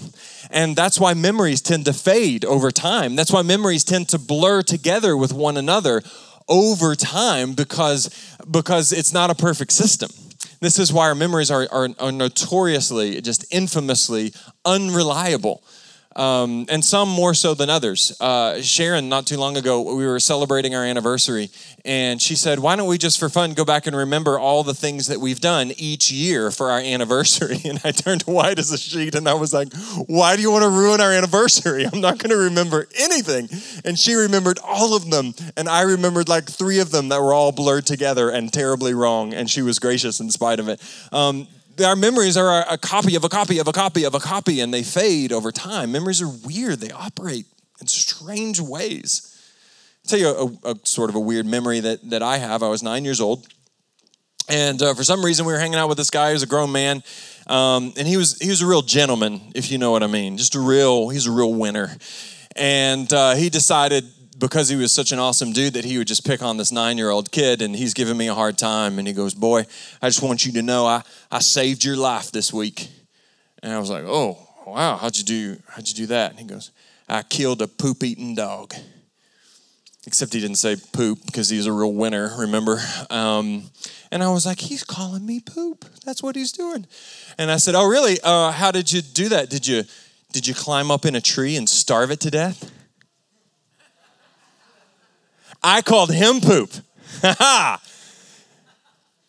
And 0.49 0.75
that's 0.75 0.99
why 0.99 1.13
memories 1.13 1.61
tend 1.61 1.85
to 1.85 1.93
fade 1.93 2.45
over 2.45 2.71
time. 2.71 3.15
That's 3.15 3.31
why 3.31 3.43
memories 3.43 3.83
tend 3.83 4.09
to 4.09 4.19
blur 4.19 4.63
together 4.63 5.15
with 5.15 5.33
one 5.33 5.57
another 5.57 6.01
over 6.47 6.95
time 6.95 7.53
because 7.53 8.09
because 8.49 8.91
it's 8.91 9.13
not 9.13 9.29
a 9.29 9.35
perfect 9.35 9.71
system. 9.71 10.09
This 10.59 10.79
is 10.79 10.91
why 10.91 11.07
our 11.07 11.15
memories 11.15 11.51
are, 11.51 11.67
are, 11.71 11.89
are 11.99 12.11
notoriously 12.11 13.21
just 13.21 13.45
infamously 13.53 14.33
unreliable 14.65 15.63
um, 16.17 16.65
and 16.67 16.83
some 16.83 17.07
more 17.07 17.35
so 17.35 17.53
than 17.53 17.69
others. 17.69 18.17
Uh, 18.19 18.59
Sharon, 18.61 19.07
not 19.07 19.27
too 19.27 19.37
long 19.37 19.55
ago, 19.55 19.81
we 19.81 20.05
were 20.05 20.19
celebrating 20.19 20.73
our 20.73 20.83
anniversary, 20.83 21.49
and 21.85 22.19
she 22.19 22.35
said, 22.35 22.59
Why 22.59 22.75
don't 22.75 22.87
we 22.87 22.97
just 22.97 23.19
for 23.19 23.29
fun 23.29 23.53
go 23.53 23.63
back 23.63 23.85
and 23.85 23.95
remember 23.95 24.39
all 24.39 24.63
the 24.63 24.73
things 24.73 25.07
that 25.07 25.19
we've 25.19 25.39
done 25.39 25.71
each 25.77 26.11
year 26.11 26.49
for 26.51 26.71
our 26.71 26.79
anniversary? 26.79 27.61
And 27.67 27.81
I 27.83 27.91
turned 27.91 28.21
white 28.23 28.59
as 28.59 28.71
a 28.71 28.77
sheet 28.77 29.13
and 29.13 29.27
I 29.27 29.33
was 29.33 29.53
like, 29.53 29.67
Why 30.07 30.35
do 30.35 30.41
you 30.41 30.51
want 30.51 30.63
to 30.63 30.69
ruin 30.69 31.01
our 31.01 31.11
anniversary? 31.11 31.85
I'm 31.85 31.99
not 31.99 32.17
going 32.17 32.29
to 32.29 32.37
remember 32.37 32.87
anything. 32.97 33.49
And 33.83 33.99
she 33.99 34.13
remembered 34.15 34.57
all 34.63 34.95
of 34.95 35.09
them, 35.09 35.33
and 35.55 35.69
I 35.69 35.81
remembered 35.81 36.29
like 36.29 36.45
three 36.45 36.79
of 36.79 36.91
them 36.91 37.09
that 37.09 37.21
were 37.21 37.33
all 37.33 37.51
blurred 37.51 37.85
together 37.85 38.29
and 38.29 38.51
terribly 38.51 38.93
wrong, 38.93 39.33
and 39.33 39.49
she 39.49 39.61
was 39.61 39.79
gracious 39.79 40.19
in 40.19 40.31
spite 40.31 40.59
of 40.59 40.67
it. 40.67 40.81
Um, 41.11 41.47
our 41.83 41.95
memories 41.95 42.37
are 42.37 42.65
a 42.69 42.77
copy 42.77 43.15
of 43.15 43.23
a 43.23 43.29
copy 43.29 43.59
of 43.59 43.67
a 43.67 43.71
copy 43.71 44.03
of 44.03 44.15
a 44.15 44.19
copy 44.19 44.59
and 44.59 44.73
they 44.73 44.83
fade 44.83 45.31
over 45.31 45.51
time. 45.51 45.91
Memories 45.91 46.21
are 46.21 46.27
weird, 46.27 46.79
they 46.79 46.91
operate 46.91 47.45
in 47.79 47.87
strange 47.87 48.59
ways. 48.59 49.33
I'll 50.03 50.09
tell 50.09 50.19
you 50.19 50.59
a, 50.63 50.71
a 50.71 50.75
sort 50.83 51.09
of 51.09 51.15
a 51.15 51.19
weird 51.19 51.45
memory 51.45 51.79
that, 51.81 52.09
that 52.09 52.23
I 52.23 52.37
have. 52.37 52.63
I 52.63 52.69
was 52.69 52.81
nine 52.81 53.03
years 53.03 53.19
old, 53.19 53.47
and 54.49 54.81
uh, 54.81 54.93
for 54.93 55.03
some 55.03 55.23
reason 55.23 55.45
we 55.45 55.53
were 55.53 55.59
hanging 55.59 55.75
out 55.77 55.89
with 55.89 55.97
this 55.97 56.09
guy 56.09 56.31
who's 56.31 56.43
a 56.43 56.47
grown 56.47 56.71
man, 56.71 57.03
um, 57.47 57.93
and 57.97 58.07
he 58.07 58.15
was 58.15 58.37
he 58.39 58.49
was 58.49 58.61
a 58.61 58.65
real 58.67 58.81
gentleman, 58.81 59.41
if 59.53 59.69
you 59.69 59.77
know 59.77 59.91
what 59.91 60.03
I 60.03 60.07
mean. 60.07 60.37
Just 60.37 60.55
a 60.55 60.59
real 60.59 61.09
he's 61.09 61.27
a 61.27 61.31
real 61.31 61.53
winner, 61.53 61.95
and 62.55 63.11
uh, 63.11 63.35
he 63.35 63.49
decided 63.49 64.05
because 64.37 64.69
he 64.69 64.75
was 64.75 64.91
such 64.91 65.11
an 65.11 65.19
awesome 65.19 65.51
dude 65.51 65.73
that 65.73 65.85
he 65.85 65.97
would 65.97 66.07
just 66.07 66.25
pick 66.25 66.41
on 66.41 66.57
this 66.57 66.71
nine 66.71 66.97
year 66.97 67.09
old 67.09 67.31
kid 67.31 67.61
and 67.61 67.75
he's 67.75 67.93
giving 67.93 68.17
me 68.17 68.27
a 68.27 68.33
hard 68.33 68.57
time 68.57 68.99
and 68.99 69.07
he 69.07 69.13
goes 69.13 69.33
boy 69.33 69.65
i 70.01 70.07
just 70.07 70.21
want 70.21 70.45
you 70.45 70.51
to 70.51 70.61
know 70.61 70.85
i, 70.85 71.01
I 71.31 71.39
saved 71.39 71.83
your 71.83 71.95
life 71.95 72.31
this 72.31 72.53
week 72.53 72.89
and 73.63 73.71
i 73.73 73.79
was 73.79 73.89
like 73.89 74.03
oh 74.05 74.37
wow 74.65 74.97
how'd 74.97 75.17
you 75.17 75.23
do 75.23 75.57
how'd 75.69 75.87
you 75.87 75.95
do 75.95 76.05
that 76.07 76.31
and 76.31 76.39
he 76.39 76.45
goes 76.45 76.71
I 77.09 77.23
killed 77.23 77.61
a 77.61 77.67
poop 77.67 78.03
eating 78.03 78.35
dog. 78.35 78.73
Except 80.05 80.33
he 80.33 80.39
didn't 80.39 80.57
say 80.57 80.77
poop 80.93 81.19
because 81.25 81.49
he's 81.49 81.65
a 81.65 81.71
real 81.71 81.93
winner, 81.93 82.33
remember? 82.37 82.79
Um, 83.09 83.63
and 84.09 84.23
I 84.23 84.29
was 84.29 84.45
like, 84.45 84.59
he's 84.59 84.83
calling 84.83 85.25
me 85.25 85.41
poop. 85.41 85.85
That's 86.05 86.23
what 86.23 86.35
he's 86.35 86.53
doing. 86.53 86.85
And 87.37 87.51
I 87.51 87.57
said, 87.57 87.75
oh, 87.75 87.85
really? 87.87 88.17
Uh, 88.23 88.51
how 88.51 88.71
did 88.71 88.91
you 88.91 89.01
do 89.01 89.29
that? 89.29 89.49
Did 89.49 89.67
you, 89.67 89.83
did 90.31 90.47
you 90.47 90.53
climb 90.53 90.91
up 90.91 91.05
in 91.05 91.15
a 91.15 91.21
tree 91.21 91.57
and 91.57 91.67
starve 91.67 92.11
it 92.11 92.21
to 92.21 92.31
death? 92.31 92.71
I 95.63 95.81
called 95.81 96.11
him 96.11 96.41
poop. 96.41 96.71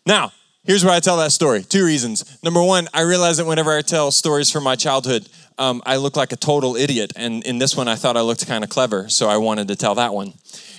now, 0.06 0.32
here's 0.64 0.84
why 0.84 0.96
I 0.96 1.00
tell 1.00 1.16
that 1.18 1.32
story. 1.32 1.62
Two 1.62 1.84
reasons. 1.84 2.38
Number 2.42 2.62
one, 2.62 2.88
I 2.92 3.02
realize 3.02 3.38
that 3.38 3.46
whenever 3.46 3.76
I 3.76 3.82
tell 3.82 4.10
stories 4.10 4.50
from 4.50 4.64
my 4.64 4.76
childhood, 4.76 5.28
um, 5.58 5.82
I 5.84 5.96
look 5.96 6.16
like 6.16 6.32
a 6.32 6.36
total 6.36 6.76
idiot. 6.76 7.12
And 7.16 7.44
in 7.44 7.58
this 7.58 7.76
one, 7.76 7.88
I 7.88 7.96
thought 7.96 8.16
I 8.16 8.20
looked 8.20 8.46
kind 8.46 8.62
of 8.62 8.70
clever, 8.70 9.08
so 9.08 9.28
I 9.28 9.36
wanted 9.38 9.68
to 9.68 9.76
tell 9.76 9.94
that 9.96 10.14
one. 10.14 10.34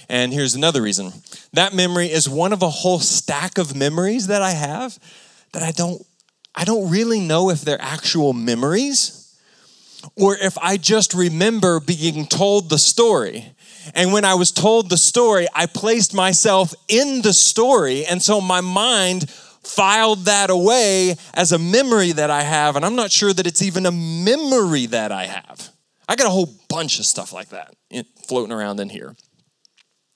And 0.08 0.34
here's 0.34 0.56
another 0.56 0.82
reason 0.82 1.14
that 1.54 1.74
memory 1.74 2.12
is 2.12 2.28
one 2.28 2.54
of 2.54 2.64
a 2.64 2.70
whole 2.70 3.00
stack 3.00 3.58
of 3.58 3.76
memories 3.76 4.28
that 4.28 4.42
I 4.42 4.52
have 4.52 4.98
that 5.54 5.64
I 5.64 5.72
don't, 5.72 6.02
I 6.56 6.64
don't 6.64 6.90
really 6.90 7.20
know 7.20 7.50
if 7.50 7.62
they're 7.62 7.82
actual 7.82 8.34
memories 8.34 9.36
or 10.16 10.36
if 10.38 10.58
I 10.60 10.78
just 10.78 11.14
remember 11.14 11.80
being 11.80 12.26
told 12.26 12.70
the 12.70 12.78
story. 12.78 13.54
And 13.94 14.14
when 14.14 14.26
I 14.26 14.36
was 14.36 14.52
told 14.52 14.90
the 14.90 14.98
story, 14.98 15.48
I 15.54 15.66
placed 15.66 16.14
myself 16.14 16.74
in 16.88 17.22
the 17.22 17.34
story. 17.34 18.06
And 18.06 18.22
so 18.22 18.42
my 18.42 18.62
mind 18.62 19.30
filed 19.30 20.26
that 20.26 20.50
away 20.50 21.16
as 21.34 21.52
a 21.52 21.60
memory 21.60 22.12
that 22.14 22.30
I 22.30 22.44
have, 22.44 22.76
and 22.76 22.86
I'm 22.86 22.96
not 22.96 23.12
sure 23.12 23.34
that 23.34 23.46
it's 23.46 23.62
even 23.62 23.86
a 23.86 23.92
memory 23.92 24.86
that 24.88 25.12
I 25.12 25.26
have. 25.26 25.70
I 26.08 26.16
got 26.16 26.28
a 26.28 26.32
whole 26.32 26.50
bunch 26.70 27.00
of 27.00 27.06
stuff 27.06 27.34
like 27.34 27.50
that 27.50 27.76
floating 28.28 28.52
around 28.52 28.80
in 28.80 28.90
here. 28.90 29.16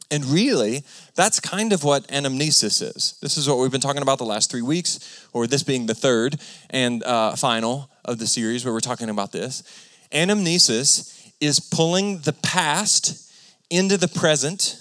And 0.10 0.26
really, 0.26 0.84
that's 1.16 1.40
kind 1.40 1.74
of 1.74 1.84
what 1.84 2.08
anamnesis 2.08 2.82
is. 2.82 3.18
This 3.22 3.38
is 3.38 3.50
what 3.50 3.58
we've 3.58 3.72
been 3.72 3.82
talking 3.82 4.02
about 4.02 4.20
the 4.20 4.26
last 4.26 4.52
three 4.52 4.62
weeks, 4.62 5.28
or 5.34 5.48
this 5.48 5.64
being 5.64 5.88
the 5.88 5.96
third 5.96 6.40
and 6.70 7.04
uh, 7.04 7.36
final 7.36 7.90
of 8.06 8.20
the 8.20 8.28
series 8.28 8.64
where 8.64 8.74
we're 8.74 8.80
talking 8.80 9.10
about 9.10 9.32
this. 9.32 9.64
Anamnesis 10.12 11.32
is 11.40 11.60
pulling 11.60 12.20
the 12.20 12.34
past 12.34 13.33
into 13.70 13.98
the 13.98 14.08
present 14.08 14.80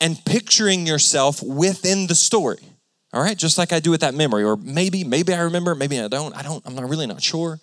and 0.00 0.22
picturing 0.24 0.86
yourself 0.86 1.42
within 1.42 2.06
the 2.06 2.14
story. 2.14 2.58
All 3.12 3.22
right, 3.22 3.38
just 3.38 3.58
like 3.58 3.72
I 3.72 3.78
do 3.78 3.92
with 3.92 4.00
that 4.00 4.14
memory, 4.14 4.42
or 4.42 4.56
maybe, 4.56 5.04
maybe 5.04 5.32
I 5.32 5.42
remember, 5.42 5.76
maybe 5.76 6.00
I 6.00 6.08
don't. 6.08 6.34
I 6.34 6.42
don't, 6.42 6.66
I'm 6.66 6.74
not 6.74 6.88
really 6.88 7.06
not 7.06 7.22
sure. 7.22 7.60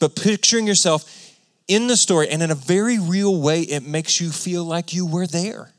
But 0.00 0.16
picturing 0.16 0.66
yourself 0.66 1.04
in 1.68 1.86
the 1.86 1.96
story 1.96 2.28
and 2.28 2.42
in 2.42 2.50
a 2.50 2.56
very 2.56 2.98
real 2.98 3.40
way, 3.40 3.60
it 3.60 3.86
makes 3.86 4.20
you 4.20 4.30
feel 4.30 4.64
like 4.64 4.92
you 4.92 5.06
were 5.06 5.28
there. 5.28 5.72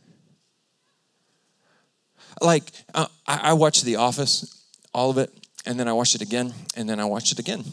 Like, 2.39 2.71
uh, 2.93 3.07
I, 3.27 3.49
I 3.49 3.53
watched 3.53 3.83
The 3.83 3.97
Office, 3.97 4.63
all 4.93 5.09
of 5.09 5.17
it, 5.17 5.29
and 5.65 5.77
then 5.77 5.89
I 5.89 5.93
watched 5.93 6.15
it 6.15 6.21
again, 6.21 6.53
and 6.77 6.87
then 6.87 6.99
I 6.99 7.05
watched 7.05 7.33
it 7.33 7.39
again. 7.39 7.65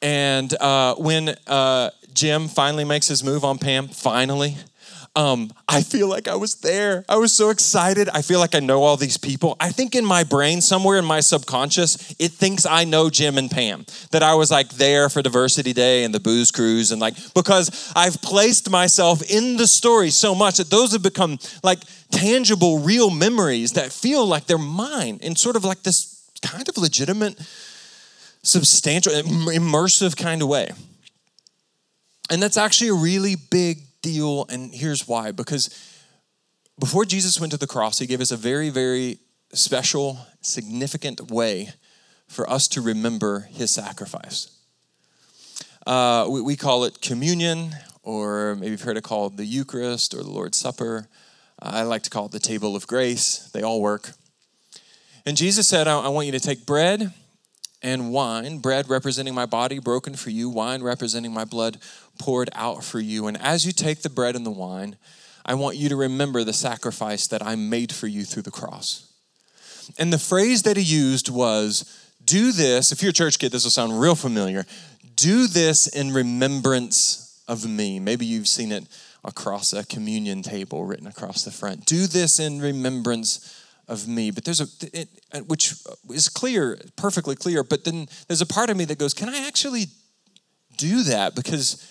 And 0.00 0.52
uh, 0.54 0.94
when 0.94 1.36
uh, 1.46 1.90
Jim 2.14 2.48
finally 2.48 2.84
makes 2.84 3.08
his 3.08 3.22
move 3.22 3.44
on 3.44 3.58
Pam, 3.58 3.88
finally, 3.88 4.56
um, 5.16 5.50
I 5.68 5.82
feel 5.82 6.08
like 6.08 6.28
I 6.28 6.36
was 6.36 6.56
there. 6.56 7.04
I 7.08 7.16
was 7.16 7.34
so 7.34 7.50
excited. 7.50 8.08
I 8.08 8.22
feel 8.22 8.38
like 8.38 8.54
I 8.54 8.60
know 8.60 8.82
all 8.82 8.96
these 8.96 9.16
people. 9.16 9.56
I 9.58 9.70
think 9.70 9.94
in 9.94 10.04
my 10.04 10.22
brain, 10.22 10.60
somewhere 10.60 10.98
in 10.98 11.04
my 11.04 11.20
subconscious, 11.20 12.14
it 12.18 12.32
thinks 12.32 12.66
I 12.66 12.84
know 12.84 13.10
Jim 13.10 13.36
and 13.36 13.50
Pam. 13.50 13.84
That 14.12 14.22
I 14.22 14.34
was 14.34 14.50
like 14.50 14.70
there 14.70 15.08
for 15.08 15.20
Diversity 15.22 15.72
Day 15.72 16.04
and 16.04 16.14
the 16.14 16.20
booze 16.20 16.50
cruise, 16.50 16.92
and 16.92 17.00
like 17.00 17.14
because 17.34 17.92
I've 17.96 18.20
placed 18.22 18.70
myself 18.70 19.22
in 19.28 19.56
the 19.56 19.66
story 19.66 20.10
so 20.10 20.34
much 20.34 20.58
that 20.58 20.70
those 20.70 20.92
have 20.92 21.02
become 21.02 21.38
like 21.62 21.80
tangible, 22.10 22.78
real 22.78 23.10
memories 23.10 23.72
that 23.72 23.92
feel 23.92 24.26
like 24.26 24.46
they're 24.46 24.58
mine 24.58 25.18
in 25.22 25.36
sort 25.36 25.56
of 25.56 25.64
like 25.64 25.82
this 25.82 26.30
kind 26.42 26.68
of 26.68 26.76
legitimate, 26.78 27.38
substantial, 28.42 29.12
immersive 29.12 30.16
kind 30.16 30.42
of 30.42 30.48
way. 30.48 30.70
And 32.30 32.42
that's 32.42 32.56
actually 32.56 32.88
a 32.88 32.94
really 32.94 33.34
big 33.34 33.87
deal, 34.02 34.46
and 34.48 34.72
here's 34.72 35.08
why. 35.08 35.32
Because 35.32 35.70
before 36.78 37.04
Jesus 37.04 37.40
went 37.40 37.52
to 37.52 37.58
the 37.58 37.66
cross, 37.66 37.98
he 37.98 38.06
gave 38.06 38.20
us 38.20 38.30
a 38.30 38.36
very, 38.36 38.70
very 38.70 39.18
special, 39.52 40.18
significant 40.40 41.30
way 41.30 41.70
for 42.26 42.48
us 42.48 42.68
to 42.68 42.80
remember 42.80 43.48
his 43.50 43.70
sacrifice. 43.70 44.50
Uh, 45.86 46.26
we, 46.28 46.42
we, 46.42 46.56
call 46.56 46.84
it 46.84 47.00
communion, 47.00 47.70
or 48.02 48.56
maybe 48.56 48.72
you've 48.72 48.82
heard 48.82 48.98
it 48.98 49.04
called 49.04 49.38
the 49.38 49.46
Eucharist 49.46 50.12
or 50.12 50.22
the 50.22 50.30
Lord's 50.30 50.58
Supper. 50.58 51.08
I 51.60 51.82
like 51.82 52.02
to 52.02 52.10
call 52.10 52.26
it 52.26 52.32
the 52.32 52.38
table 52.38 52.76
of 52.76 52.86
grace. 52.86 53.50
They 53.54 53.62
all 53.62 53.80
work. 53.80 54.12
And 55.24 55.36
Jesus 55.36 55.66
said, 55.66 55.88
I, 55.88 55.98
I 55.98 56.08
want 56.08 56.26
you 56.26 56.32
to 56.32 56.40
take 56.40 56.66
bread 56.66 57.12
and 57.82 58.12
wine, 58.12 58.58
bread 58.58 58.88
representing 58.88 59.34
my 59.34 59.46
body 59.46 59.78
broken 59.78 60.14
for 60.14 60.30
you, 60.30 60.48
wine 60.48 60.82
representing 60.82 61.32
my 61.32 61.44
blood 61.44 61.78
poured 62.18 62.50
out 62.54 62.82
for 62.82 63.00
you. 63.00 63.26
And 63.26 63.40
as 63.40 63.64
you 63.64 63.72
take 63.72 64.02
the 64.02 64.10
bread 64.10 64.34
and 64.34 64.44
the 64.44 64.50
wine, 64.50 64.96
I 65.46 65.54
want 65.54 65.76
you 65.76 65.88
to 65.88 65.96
remember 65.96 66.44
the 66.44 66.52
sacrifice 66.52 67.26
that 67.28 67.44
I 67.44 67.54
made 67.54 67.92
for 67.92 68.06
you 68.06 68.24
through 68.24 68.42
the 68.42 68.50
cross. 68.50 69.10
And 69.98 70.12
the 70.12 70.18
phrase 70.18 70.64
that 70.64 70.76
he 70.76 70.82
used 70.82 71.30
was, 71.30 72.10
Do 72.24 72.52
this, 72.52 72.92
if 72.92 73.02
you're 73.02 73.10
a 73.10 73.14
church 73.14 73.38
kid, 73.38 73.52
this 73.52 73.64
will 73.64 73.70
sound 73.70 73.98
real 74.00 74.14
familiar. 74.14 74.66
Do 75.14 75.46
this 75.46 75.86
in 75.86 76.12
remembrance 76.12 77.42
of 77.48 77.66
me. 77.66 77.98
Maybe 77.98 78.26
you've 78.26 78.48
seen 78.48 78.72
it 78.72 78.84
across 79.24 79.72
a 79.72 79.84
communion 79.84 80.42
table 80.42 80.84
written 80.84 81.06
across 81.06 81.44
the 81.44 81.50
front. 81.50 81.86
Do 81.86 82.06
this 82.06 82.38
in 82.38 82.60
remembrance 82.60 83.57
of 83.88 84.06
me. 84.06 84.30
But 84.30 84.44
there's 84.44 84.60
a, 84.60 84.66
it, 84.92 85.08
uh, 85.32 85.40
which 85.40 85.74
is 86.10 86.28
clear, 86.28 86.78
perfectly 86.96 87.34
clear, 87.34 87.64
but 87.64 87.84
then 87.84 88.08
there's 88.26 88.42
a 88.42 88.46
part 88.46 88.70
of 88.70 88.76
me 88.76 88.84
that 88.86 88.98
goes, 88.98 89.14
Can 89.14 89.28
I 89.28 89.46
actually 89.46 89.86
do 90.76 91.02
that? 91.04 91.34
Because 91.34 91.84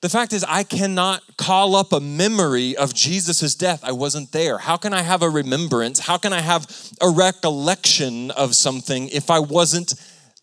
the 0.00 0.08
fact 0.08 0.32
is, 0.32 0.44
I 0.44 0.62
cannot 0.62 1.22
call 1.36 1.74
up 1.74 1.92
a 1.92 1.98
memory 1.98 2.76
of 2.76 2.94
Jesus' 2.94 3.56
death. 3.56 3.82
I 3.82 3.90
wasn't 3.90 4.30
there. 4.30 4.58
How 4.58 4.76
can 4.76 4.92
I 4.92 5.02
have 5.02 5.22
a 5.22 5.30
remembrance? 5.30 5.98
How 5.98 6.18
can 6.18 6.32
I 6.32 6.40
have 6.40 6.66
a 7.00 7.10
recollection 7.10 8.30
of 8.30 8.54
something 8.54 9.08
if 9.08 9.28
I 9.28 9.40
wasn't 9.40 9.94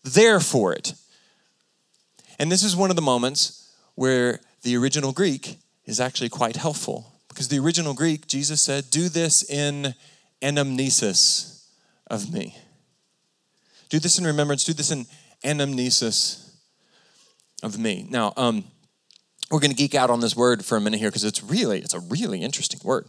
there 0.04 0.40
for 0.40 0.74
it? 0.74 0.92
And 2.38 2.52
this 2.52 2.62
is 2.62 2.76
one 2.76 2.90
of 2.90 2.96
the 2.96 3.02
moments 3.02 3.72
where 3.94 4.40
the 4.62 4.76
original 4.76 5.12
Greek 5.12 5.58
is 5.86 6.00
actually 6.00 6.28
quite 6.28 6.56
helpful. 6.56 7.12
Because 7.28 7.48
the 7.48 7.58
original 7.58 7.94
Greek, 7.94 8.26
Jesus 8.26 8.60
said, 8.60 8.90
Do 8.90 9.08
this 9.08 9.48
in 9.48 9.94
anamnesis 10.42 11.66
of 12.08 12.32
me. 12.32 12.56
Do 13.88 13.98
this 13.98 14.18
in 14.18 14.26
remembrance, 14.26 14.64
do 14.64 14.72
this 14.72 14.90
in 14.90 15.06
anamnesis 15.44 16.54
of 17.62 17.78
me. 17.78 18.06
Now, 18.10 18.32
um, 18.36 18.64
we're 19.50 19.60
going 19.60 19.70
to 19.70 19.76
geek 19.76 19.94
out 19.94 20.10
on 20.10 20.20
this 20.20 20.34
word 20.34 20.64
for 20.64 20.76
a 20.76 20.80
minute 20.80 20.98
here 20.98 21.08
because 21.08 21.24
it's 21.24 21.42
really 21.42 21.78
it's 21.78 21.94
a 21.94 22.00
really 22.00 22.42
interesting 22.42 22.80
word 22.82 23.06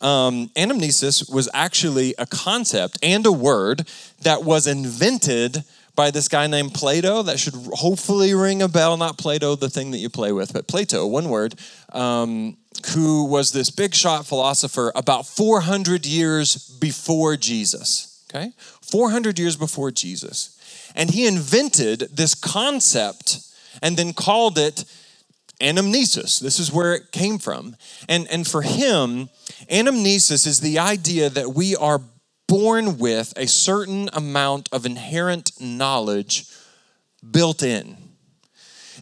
um, 0.00 0.50
anamnesis 0.54 1.32
was 1.32 1.48
actually 1.54 2.14
a 2.18 2.26
concept 2.26 2.98
and 3.02 3.24
a 3.24 3.32
word 3.32 3.88
that 4.20 4.44
was 4.44 4.66
invented 4.66 5.64
by 5.94 6.10
this 6.10 6.28
guy 6.28 6.46
named 6.46 6.74
plato 6.74 7.22
that 7.22 7.38
should 7.38 7.54
hopefully 7.72 8.34
ring 8.34 8.62
a 8.62 8.68
bell 8.68 8.96
not 8.96 9.18
plato 9.18 9.54
the 9.54 9.70
thing 9.70 9.90
that 9.90 9.98
you 9.98 10.08
play 10.08 10.32
with 10.32 10.52
but 10.52 10.66
plato 10.66 11.06
one 11.06 11.28
word 11.28 11.54
um, 11.92 12.56
who 12.94 13.24
was 13.24 13.52
this 13.52 13.70
big 13.70 13.94
shot 13.94 14.26
philosopher 14.26 14.92
about 14.94 15.26
400 15.26 16.06
years 16.06 16.56
before 16.80 17.36
jesus 17.36 18.24
okay 18.30 18.52
400 18.80 19.38
years 19.38 19.56
before 19.56 19.90
jesus 19.90 20.58
and 20.94 21.10
he 21.10 21.26
invented 21.26 22.00
this 22.12 22.34
concept 22.34 23.38
and 23.80 23.96
then 23.96 24.12
called 24.12 24.58
it 24.58 24.84
anamnesis. 25.62 26.40
This 26.40 26.58
is 26.58 26.72
where 26.72 26.92
it 26.92 27.12
came 27.12 27.38
from. 27.38 27.76
And, 28.08 28.26
and 28.30 28.46
for 28.46 28.62
him, 28.62 29.30
anamnesis 29.70 30.46
is 30.46 30.60
the 30.60 30.78
idea 30.78 31.30
that 31.30 31.54
we 31.54 31.76
are 31.76 32.00
born 32.52 32.98
with 32.98 33.32
a 33.38 33.46
certain 33.46 34.10
amount 34.12 34.68
of 34.72 34.84
inherent 34.84 35.58
knowledge 35.58 36.44
built 37.30 37.62
in, 37.62 37.96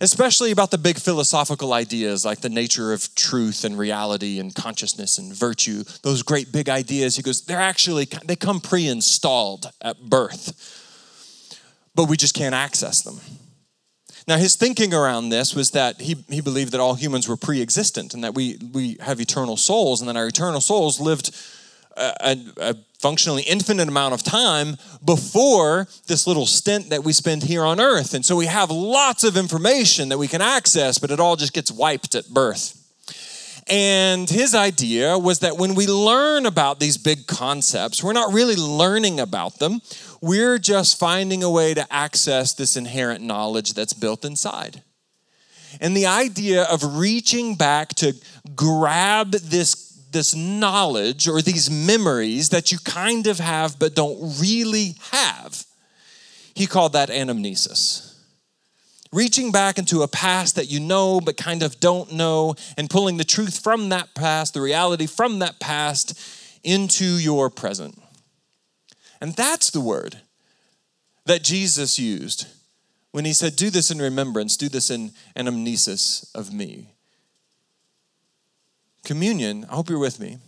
especially 0.01 0.53
about 0.53 0.71
the 0.71 0.79
big 0.79 0.97
philosophical 0.97 1.73
ideas 1.73 2.25
like 2.25 2.43
the 2.43 2.49
nature 2.49 2.93
of 2.93 3.13
truth 3.17 3.65
and 3.65 3.77
reality 3.77 4.39
and 4.39 4.55
consciousness 4.55 5.19
and 5.19 5.35
virtue. 5.35 5.83
Those 6.05 6.23
great 6.23 6.53
big 6.53 6.69
ideas, 6.69 7.17
he 7.17 7.23
goes, 7.23 7.45
they're 7.45 7.59
actually, 7.59 8.07
they 8.25 8.37
come 8.37 8.61
pre 8.61 8.87
installed 8.87 9.69
at 9.83 10.01
birth, 10.01 10.55
but 11.97 12.05
we 12.05 12.17
just 12.17 12.35
can't 12.35 12.55
access 12.55 13.03
them. 13.03 13.19
Now, 14.29 14.37
his 14.37 14.55
thinking 14.55 14.95
around 14.95 15.31
this 15.31 15.57
was 15.57 15.73
that 15.73 16.01
he, 16.01 16.25
he 16.29 16.41
believed 16.41 16.71
that 16.71 16.81
all 16.81 16.95
humans 16.95 17.27
were 17.27 17.37
pre 17.37 17.61
existent 17.61 18.15
and 18.15 18.23
that 18.23 18.37
we, 18.37 18.59
we 18.73 18.97
have 19.01 19.21
eternal 19.21 19.57
souls 19.57 20.01
and 20.01 20.09
that 20.09 20.17
our 20.17 20.29
eternal 20.29 20.61
souls 20.61 21.01
lived 21.01 21.35
a, 22.01 22.39
a, 22.59 22.77
functionally 22.99 23.43
infinite 23.45 23.89
amount 23.89 24.13
of 24.13 24.23
time 24.23 24.77
before 25.03 25.89
this 26.07 26.27
little 26.27 26.45
stint 26.45 26.91
that 26.91 27.03
we 27.03 27.15
spend 27.15 27.43
here 27.43 27.65
on 27.65 27.81
earth. 27.81 28.13
And 28.13 28.23
so 28.27 28.37
we 28.37 28.45
have 28.45 28.71
lots 28.71 29.25
of 29.25 29.39
information 29.39 30.11
that 30.11 30.19
we 30.19 30.29
can 30.29 30.43
access, 30.43 30.99
but 30.99 31.11
it 31.11 31.19
all 31.19 31.37
just 31.37 31.55
gets 31.55 31.73
wiped 31.73 32.15
at 32.15 32.29
birth. 32.29 32.77
And 33.71 34.29
his 34.29 34.55
idea 34.55 35.17
was 35.17 35.39
that 35.39 35.57
when 35.57 35.75
we 35.75 35.87
learn 35.87 36.45
about 36.45 36.81
these 36.81 36.99
big 36.99 37.27
concepts, 37.27 38.03
we're 38.03 38.13
not 38.13 38.35
really 38.35 38.57
learning 38.57 39.21
about 39.21 39.61
them. 39.61 39.81
We're 40.21 40.59
just 40.59 40.99
finding 40.99 41.43
a 41.43 41.51
way 41.51 41.73
to 41.75 41.91
access 41.91 42.53
this 42.53 42.77
inherent 42.77 43.23
knowledge 43.23 43.73
that's 43.75 43.95
built 43.95 44.25
inside. 44.25 44.83
And 45.81 45.97
the 45.97 46.07
idea 46.07 46.65
of 46.65 46.99
reaching 46.99 47.55
back 47.55 47.91
to 47.97 48.15
grab 48.57 49.31
this 49.31 49.90
this 50.13 50.35
knowledge 50.35 51.29
or 51.29 51.43
these 51.43 51.71
memories 51.71 52.51
that 52.51 52.73
you 52.73 52.79
kind 52.79 53.27
of 53.27 53.39
have 53.39 53.79
but 53.79 53.95
don't 53.95 54.41
really 54.41 54.97
have. 55.13 55.65
He 56.55 56.67
called 56.67 56.93
that 56.95 57.09
anamnesis. 57.09 58.07
Reaching 59.13 59.51
back 59.51 59.79
into 59.79 60.03
a 60.03 60.09
past 60.09 60.55
that 60.55 60.71
you 60.71 60.79
know 60.79 61.21
but 61.21 61.37
kind 61.37 61.63
of 61.63 61.81
don't 61.81 62.13
know, 62.13 62.55
and 62.77 62.89
pulling 62.89 63.17
the 63.17 63.25
truth 63.25 63.59
from 63.59 63.89
that 63.89 64.15
past, 64.15 64.55
the 64.55 64.61
reality 64.61 65.07
from 65.07 65.41
that 65.41 65.59
past, 65.59 66.19
into 66.63 67.05
your 67.05 67.51
present. 67.51 68.01
And 69.21 69.35
that's 69.35 69.71
the 69.71 69.81
word 69.81 70.21
that 71.27 71.43
Jesus 71.43 71.99
used 71.99 72.47
when 73.11 73.25
he 73.25 73.33
said, 73.33 73.57
Do 73.57 73.71
this 73.71 73.91
in 73.91 73.99
remembrance, 73.99 74.57
do 74.57 74.69
this 74.69 74.91
in 74.91 75.11
anamnesis 75.37 76.33
of 76.35 76.53
me. 76.53 76.89
Communion, 79.05 79.67
I 79.71 79.75
hope 79.75 79.89
you're 79.89 79.99
with 79.99 80.21
me. 80.21 80.39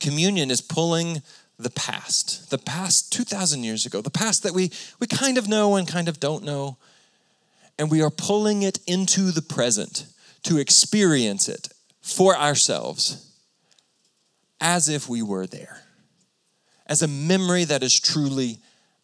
Communion 0.00 0.50
is 0.50 0.60
pulling 0.60 1.22
the 1.58 1.70
past, 1.70 2.50
the 2.50 2.58
past 2.58 3.12
2,000 3.12 3.62
years 3.62 3.86
ago, 3.86 4.00
the 4.00 4.10
past 4.10 4.42
that 4.42 4.52
we, 4.52 4.70
we 5.00 5.06
kind 5.06 5.38
of 5.38 5.48
know 5.48 5.76
and 5.76 5.86
kind 5.86 6.08
of 6.08 6.20
don't 6.20 6.44
know, 6.44 6.76
and 7.78 7.90
we 7.90 8.02
are 8.02 8.10
pulling 8.10 8.62
it 8.62 8.78
into 8.86 9.30
the 9.30 9.42
present 9.42 10.06
to 10.42 10.58
experience 10.58 11.48
it 11.48 11.68
for 12.00 12.36
ourselves 12.36 13.32
as 14.60 14.88
if 14.88 15.08
we 15.08 15.22
were 15.22 15.46
there, 15.46 15.82
as 16.86 17.02
a 17.02 17.08
memory 17.08 17.64
that 17.64 17.82
is 17.82 17.98
truly 17.98 18.58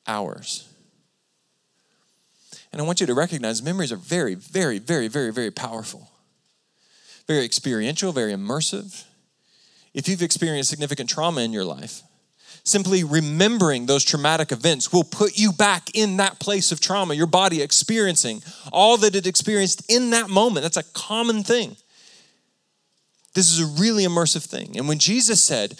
ours. 0.07 0.69
And 2.73 2.81
I 2.81 2.85
want 2.85 3.01
you 3.01 3.07
to 3.07 3.15
recognize 3.15 3.63
memories 3.63 3.93
are 3.93 3.97
very, 3.97 4.35
very, 4.35 4.79
very, 4.79 5.09
very, 5.09 5.33
very 5.33 5.51
powerful 5.51 6.11
very 7.29 7.45
experiential, 7.45 8.11
very 8.11 8.33
immersive. 8.33 9.05
If 9.95 10.09
you've 10.09 10.23
experienced 10.23 10.71
significant 10.71 11.11
trauma 11.11 11.43
in 11.43 11.53
your 11.53 11.65
life, 11.65 12.03
simply 12.65 13.05
remembering 13.05 13.87
those 13.87 14.05
traumatic 14.05 14.51
events 14.51 14.93
will 14.93 15.05
put 15.05 15.39
you 15.39 15.53
back 15.53 15.91
in 15.95 16.17
that 16.17 16.41
place 16.41 16.73
of 16.73 16.81
trauma, 16.81 17.15
your 17.15 17.27
body 17.27 17.63
experiencing 17.63 18.43
all 18.73 18.97
that 18.97 19.15
it 19.15 19.27
experienced 19.27 19.91
in 19.91 20.11
that 20.11 20.31
moment. 20.31 20.63
That's 20.63 20.77
a 20.79 20.93
common 20.95 21.45
thing. 21.45 21.77
This 23.35 23.51
is 23.51 23.61
a 23.61 23.81
really 23.81 24.05
immersive 24.05 24.45
thing. 24.45 24.77
And 24.77 24.89
when 24.89 24.99
Jesus 24.99 25.43
said, 25.43 25.79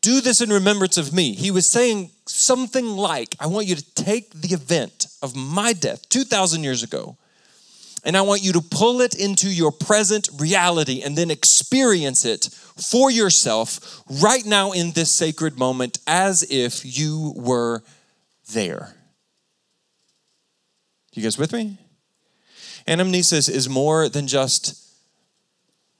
Do 0.00 0.20
this 0.20 0.40
in 0.40 0.50
remembrance 0.50 0.96
of 0.96 1.12
me, 1.12 1.34
he 1.34 1.50
was 1.50 1.68
saying 1.68 2.10
something 2.26 2.86
like, 2.86 3.36
I 3.38 3.46
want 3.46 3.66
you 3.66 3.76
to 3.76 3.94
take 3.94 4.30
the 4.32 4.54
event 4.54 5.06
of 5.22 5.36
my 5.36 5.74
death 5.74 6.08
2,000 6.08 6.64
years 6.64 6.82
ago 6.82 7.18
and 8.08 8.16
I 8.16 8.22
want 8.22 8.42
you 8.42 8.54
to 8.54 8.62
pull 8.62 9.02
it 9.02 9.14
into 9.14 9.50
your 9.50 9.70
present 9.70 10.30
reality 10.38 11.02
and 11.02 11.14
then 11.14 11.30
experience 11.30 12.24
it 12.24 12.46
for 12.46 13.10
yourself 13.10 14.02
right 14.22 14.46
now 14.46 14.72
in 14.72 14.92
this 14.92 15.12
sacred 15.12 15.58
moment 15.58 15.98
as 16.06 16.42
if 16.50 16.86
you 16.86 17.34
were 17.36 17.82
there. 18.54 18.94
You 21.12 21.22
guys 21.22 21.36
with 21.36 21.52
me? 21.52 21.76
Anamnesis 22.86 23.46
is 23.46 23.68
more 23.68 24.08
than 24.08 24.26
just 24.26 24.90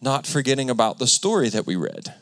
not 0.01 0.27
forgetting 0.27 0.71
about 0.71 0.99
the 0.99 1.07
story 1.07 1.51
that 1.51 1.67
we 1.67 1.77
read, 1.77 2.15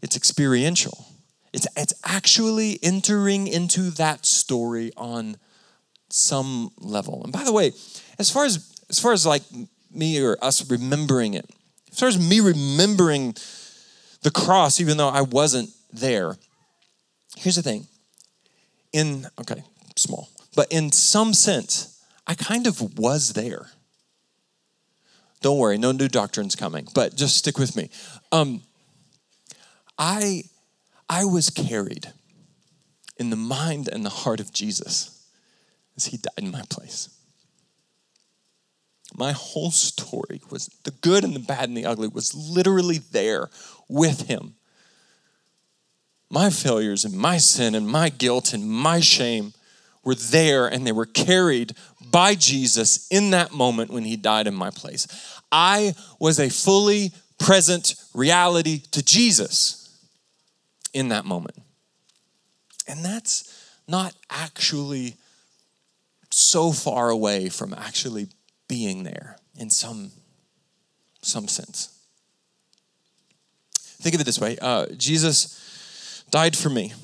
it's 0.00 0.16
experiential. 0.16 1.06
It's, 1.52 1.66
it's 1.76 1.92
actually 2.06 2.78
entering 2.82 3.48
into 3.48 3.90
that 3.90 4.24
story 4.24 4.92
on 4.96 5.36
some 6.08 6.70
level. 6.78 7.22
And 7.22 7.32
by 7.34 7.44
the 7.44 7.52
way, 7.52 7.72
as 8.18 8.30
far 8.30 8.44
as 8.44 8.68
as 8.90 8.98
far 8.98 9.12
as 9.12 9.24
like 9.24 9.42
me 9.90 10.22
or 10.22 10.36
us 10.42 10.70
remembering 10.70 11.34
it, 11.34 11.48
as 11.90 11.98
far 11.98 12.08
as 12.08 12.18
me 12.18 12.40
remembering 12.40 13.34
the 14.22 14.30
cross, 14.30 14.80
even 14.80 14.96
though 14.96 15.08
I 15.08 15.22
wasn't 15.22 15.70
there, 15.92 16.36
here's 17.36 17.56
the 17.56 17.62
thing. 17.62 17.86
In 18.92 19.26
okay, 19.40 19.62
small, 19.96 20.28
but 20.54 20.70
in 20.70 20.92
some 20.92 21.32
sense, 21.32 22.02
I 22.26 22.34
kind 22.34 22.66
of 22.66 22.98
was 22.98 23.32
there. 23.32 23.70
Don't 25.40 25.58
worry, 25.58 25.76
no 25.76 25.90
new 25.92 26.08
doctrines 26.08 26.54
coming, 26.54 26.86
but 26.94 27.16
just 27.16 27.36
stick 27.36 27.58
with 27.58 27.74
me. 27.74 27.90
Um, 28.30 28.62
I 29.98 30.44
I 31.08 31.24
was 31.24 31.50
carried 31.50 32.12
in 33.16 33.30
the 33.30 33.36
mind 33.36 33.88
and 33.88 34.04
the 34.04 34.10
heart 34.10 34.40
of 34.40 34.52
Jesus 34.52 35.26
as 35.96 36.06
he 36.06 36.16
died 36.16 36.32
in 36.38 36.50
my 36.50 36.62
place. 36.70 37.08
My 39.14 39.32
whole 39.32 39.70
story 39.70 40.40
was 40.50 40.66
the 40.84 40.90
good 40.90 41.24
and 41.24 41.34
the 41.34 41.40
bad 41.40 41.68
and 41.68 41.76
the 41.76 41.84
ugly 41.84 42.08
was 42.08 42.34
literally 42.34 42.98
there 42.98 43.50
with 43.88 44.28
him. 44.28 44.54
My 46.30 46.48
failures 46.48 47.04
and 47.04 47.14
my 47.14 47.36
sin 47.36 47.74
and 47.74 47.86
my 47.86 48.08
guilt 48.08 48.54
and 48.54 48.68
my 48.68 49.00
shame 49.00 49.52
were 50.02 50.14
there 50.14 50.66
and 50.66 50.86
they 50.86 50.92
were 50.92 51.06
carried 51.06 51.74
by 52.10 52.34
Jesus 52.34 53.06
in 53.10 53.30
that 53.30 53.52
moment 53.52 53.90
when 53.90 54.04
he 54.04 54.16
died 54.16 54.46
in 54.46 54.54
my 54.54 54.70
place. 54.70 55.06
I 55.50 55.94
was 56.18 56.40
a 56.40 56.48
fully 56.48 57.12
present 57.38 57.94
reality 58.14 58.80
to 58.92 59.02
Jesus 59.02 59.98
in 60.94 61.08
that 61.08 61.24
moment. 61.24 61.60
And 62.88 63.04
that's 63.04 63.72
not 63.86 64.14
actually 64.30 65.16
so 66.30 66.72
far 66.72 67.10
away 67.10 67.48
from 67.48 67.74
actually 67.74 68.28
being 68.72 69.02
there 69.02 69.36
in 69.58 69.68
some, 69.68 70.10
some 71.20 71.46
sense. 71.46 71.90
Think 73.76 74.14
of 74.14 74.20
it 74.22 74.24
this 74.24 74.40
way 74.40 74.56
uh, 74.62 74.86
Jesus 74.96 76.24
died 76.30 76.56
for 76.56 76.70
me 76.70 76.94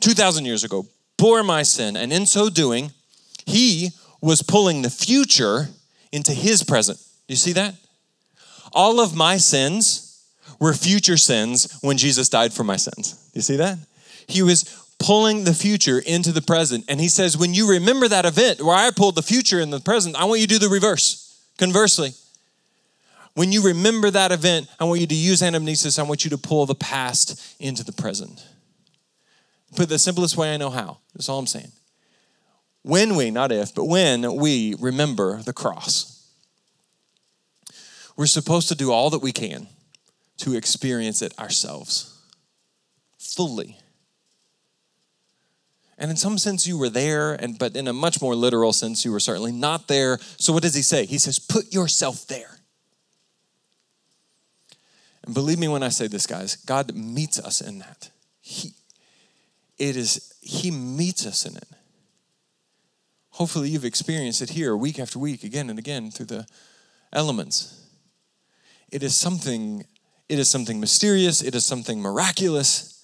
2,000 0.00 0.46
years 0.46 0.64
ago, 0.64 0.86
bore 1.18 1.42
my 1.42 1.62
sin, 1.62 1.94
and 1.94 2.10
in 2.10 2.24
so 2.24 2.48
doing, 2.48 2.92
he 3.44 3.90
was 4.22 4.40
pulling 4.40 4.80
the 4.80 4.88
future 4.88 5.68
into 6.10 6.32
his 6.32 6.62
present. 6.62 6.96
Do 6.98 7.34
you 7.34 7.36
see 7.36 7.52
that? 7.52 7.74
All 8.72 8.98
of 8.98 9.14
my 9.14 9.36
sins 9.36 10.24
were 10.58 10.72
future 10.72 11.18
sins 11.18 11.78
when 11.82 11.98
Jesus 11.98 12.30
died 12.30 12.54
for 12.54 12.64
my 12.64 12.76
sins. 12.76 13.12
Do 13.12 13.30
you 13.34 13.42
see 13.42 13.56
that? 13.56 13.76
He 14.26 14.40
was 14.40 14.64
pulling 15.00 15.44
the 15.44 15.54
future 15.54 15.98
into 15.98 16.30
the 16.30 16.42
present. 16.42 16.84
And 16.86 17.00
he 17.00 17.08
says, 17.08 17.36
when 17.36 17.54
you 17.54 17.68
remember 17.68 18.06
that 18.06 18.26
event 18.26 18.60
where 18.60 18.76
I 18.76 18.90
pulled 18.90 19.16
the 19.16 19.22
future 19.22 19.58
in 19.58 19.70
the 19.70 19.80
present, 19.80 20.14
I 20.14 20.26
want 20.26 20.40
you 20.40 20.46
to 20.46 20.58
do 20.58 20.58
the 20.60 20.68
reverse. 20.68 21.42
Conversely, 21.58 22.12
when 23.34 23.50
you 23.50 23.62
remember 23.62 24.10
that 24.10 24.30
event, 24.30 24.68
I 24.78 24.84
want 24.84 25.00
you 25.00 25.06
to 25.06 25.14
use 25.14 25.40
anamnesis. 25.40 25.98
I 25.98 26.02
want 26.02 26.24
you 26.24 26.30
to 26.30 26.38
pull 26.38 26.66
the 26.66 26.74
past 26.74 27.56
into 27.58 27.82
the 27.82 27.92
present. 27.92 28.46
Put 29.74 29.88
the 29.88 29.98
simplest 29.98 30.36
way 30.36 30.52
I 30.52 30.58
know 30.58 30.70
how. 30.70 30.98
That's 31.14 31.28
all 31.28 31.38
I'm 31.38 31.46
saying. 31.46 31.72
When 32.82 33.16
we, 33.16 33.30
not 33.30 33.52
if, 33.52 33.74
but 33.74 33.84
when 33.84 34.36
we 34.36 34.74
remember 34.78 35.42
the 35.42 35.52
cross, 35.52 36.28
we're 38.16 38.26
supposed 38.26 38.68
to 38.68 38.74
do 38.74 38.92
all 38.92 39.10
that 39.10 39.20
we 39.22 39.32
can 39.32 39.68
to 40.38 40.54
experience 40.54 41.22
it 41.22 41.38
ourselves 41.38 42.18
fully 43.18 43.76
and 46.00 46.10
in 46.10 46.16
some 46.16 46.38
sense, 46.38 46.66
you 46.66 46.78
were 46.78 46.88
there, 46.88 47.34
and 47.34 47.58
but 47.58 47.76
in 47.76 47.86
a 47.86 47.92
much 47.92 48.22
more 48.22 48.34
literal 48.34 48.72
sense, 48.72 49.04
you 49.04 49.12
were 49.12 49.20
certainly 49.20 49.52
not 49.52 49.86
there. 49.86 50.18
So 50.38 50.52
what 50.52 50.62
does 50.62 50.74
he 50.74 50.80
say? 50.80 51.04
He 51.04 51.18
says, 51.18 51.38
put 51.38 51.74
yourself 51.74 52.26
there. 52.26 52.56
And 55.22 55.34
believe 55.34 55.58
me 55.58 55.68
when 55.68 55.82
I 55.82 55.90
say 55.90 56.06
this, 56.06 56.26
guys, 56.26 56.56
God 56.56 56.94
meets 56.94 57.38
us 57.38 57.60
in 57.60 57.80
that. 57.80 58.10
He 58.40 58.72
it 59.78 59.96
is, 59.96 60.34
He 60.40 60.70
meets 60.70 61.26
us 61.26 61.46
in 61.46 61.56
it. 61.56 61.68
Hopefully, 63.30 63.68
you've 63.68 63.84
experienced 63.84 64.42
it 64.42 64.50
here 64.50 64.76
week 64.76 64.98
after 64.98 65.18
week, 65.18 65.44
again 65.44 65.70
and 65.70 65.78
again 65.78 66.10
through 66.10 66.26
the 66.26 66.46
elements. 67.12 67.78
It 68.90 69.02
is 69.02 69.16
something, 69.16 69.84
it 70.28 70.38
is 70.38 70.50
something 70.50 70.80
mysterious, 70.80 71.42
it 71.42 71.54
is 71.54 71.64
something 71.64 72.00
miraculous 72.00 72.99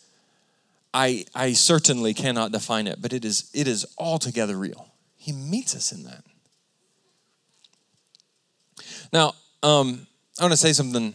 I, 0.98 1.26
I 1.34 1.52
certainly 1.52 2.14
cannot 2.14 2.52
define 2.52 2.86
it, 2.86 3.02
but 3.02 3.12
it 3.12 3.22
is, 3.22 3.50
it 3.52 3.68
is 3.68 3.84
altogether 3.98 4.56
real. 4.56 4.94
He 5.18 5.30
meets 5.30 5.76
us 5.76 5.92
in 5.92 6.04
that. 6.04 6.24
Now, 9.12 9.34
um, 9.62 10.06
I 10.40 10.44
want 10.44 10.52
to 10.52 10.56
say 10.56 10.72
something 10.72 11.12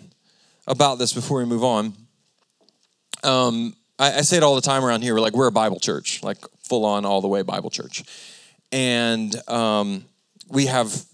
about 0.67 0.99
this 0.99 1.13
before 1.13 1.39
we 1.39 1.45
move 1.45 1.63
on. 1.63 1.93
Um, 3.23 3.75
I, 3.97 4.19
I 4.19 4.21
say 4.21 4.37
it 4.37 4.43
all 4.43 4.53
the 4.53 4.61
time 4.61 4.85
around 4.85 5.01
here. 5.01 5.15
We're 5.15 5.19
like, 5.19 5.33
we're 5.33 5.47
a 5.47 5.51
Bible 5.51 5.79
church, 5.79 6.21
like 6.21 6.37
full 6.59 6.85
on, 6.85 7.03
all 7.03 7.19
the 7.19 7.27
way 7.27 7.41
Bible 7.41 7.71
church. 7.71 8.03
And 8.71 9.35
um, 9.49 10.05
we 10.47 10.67
have 10.67 11.05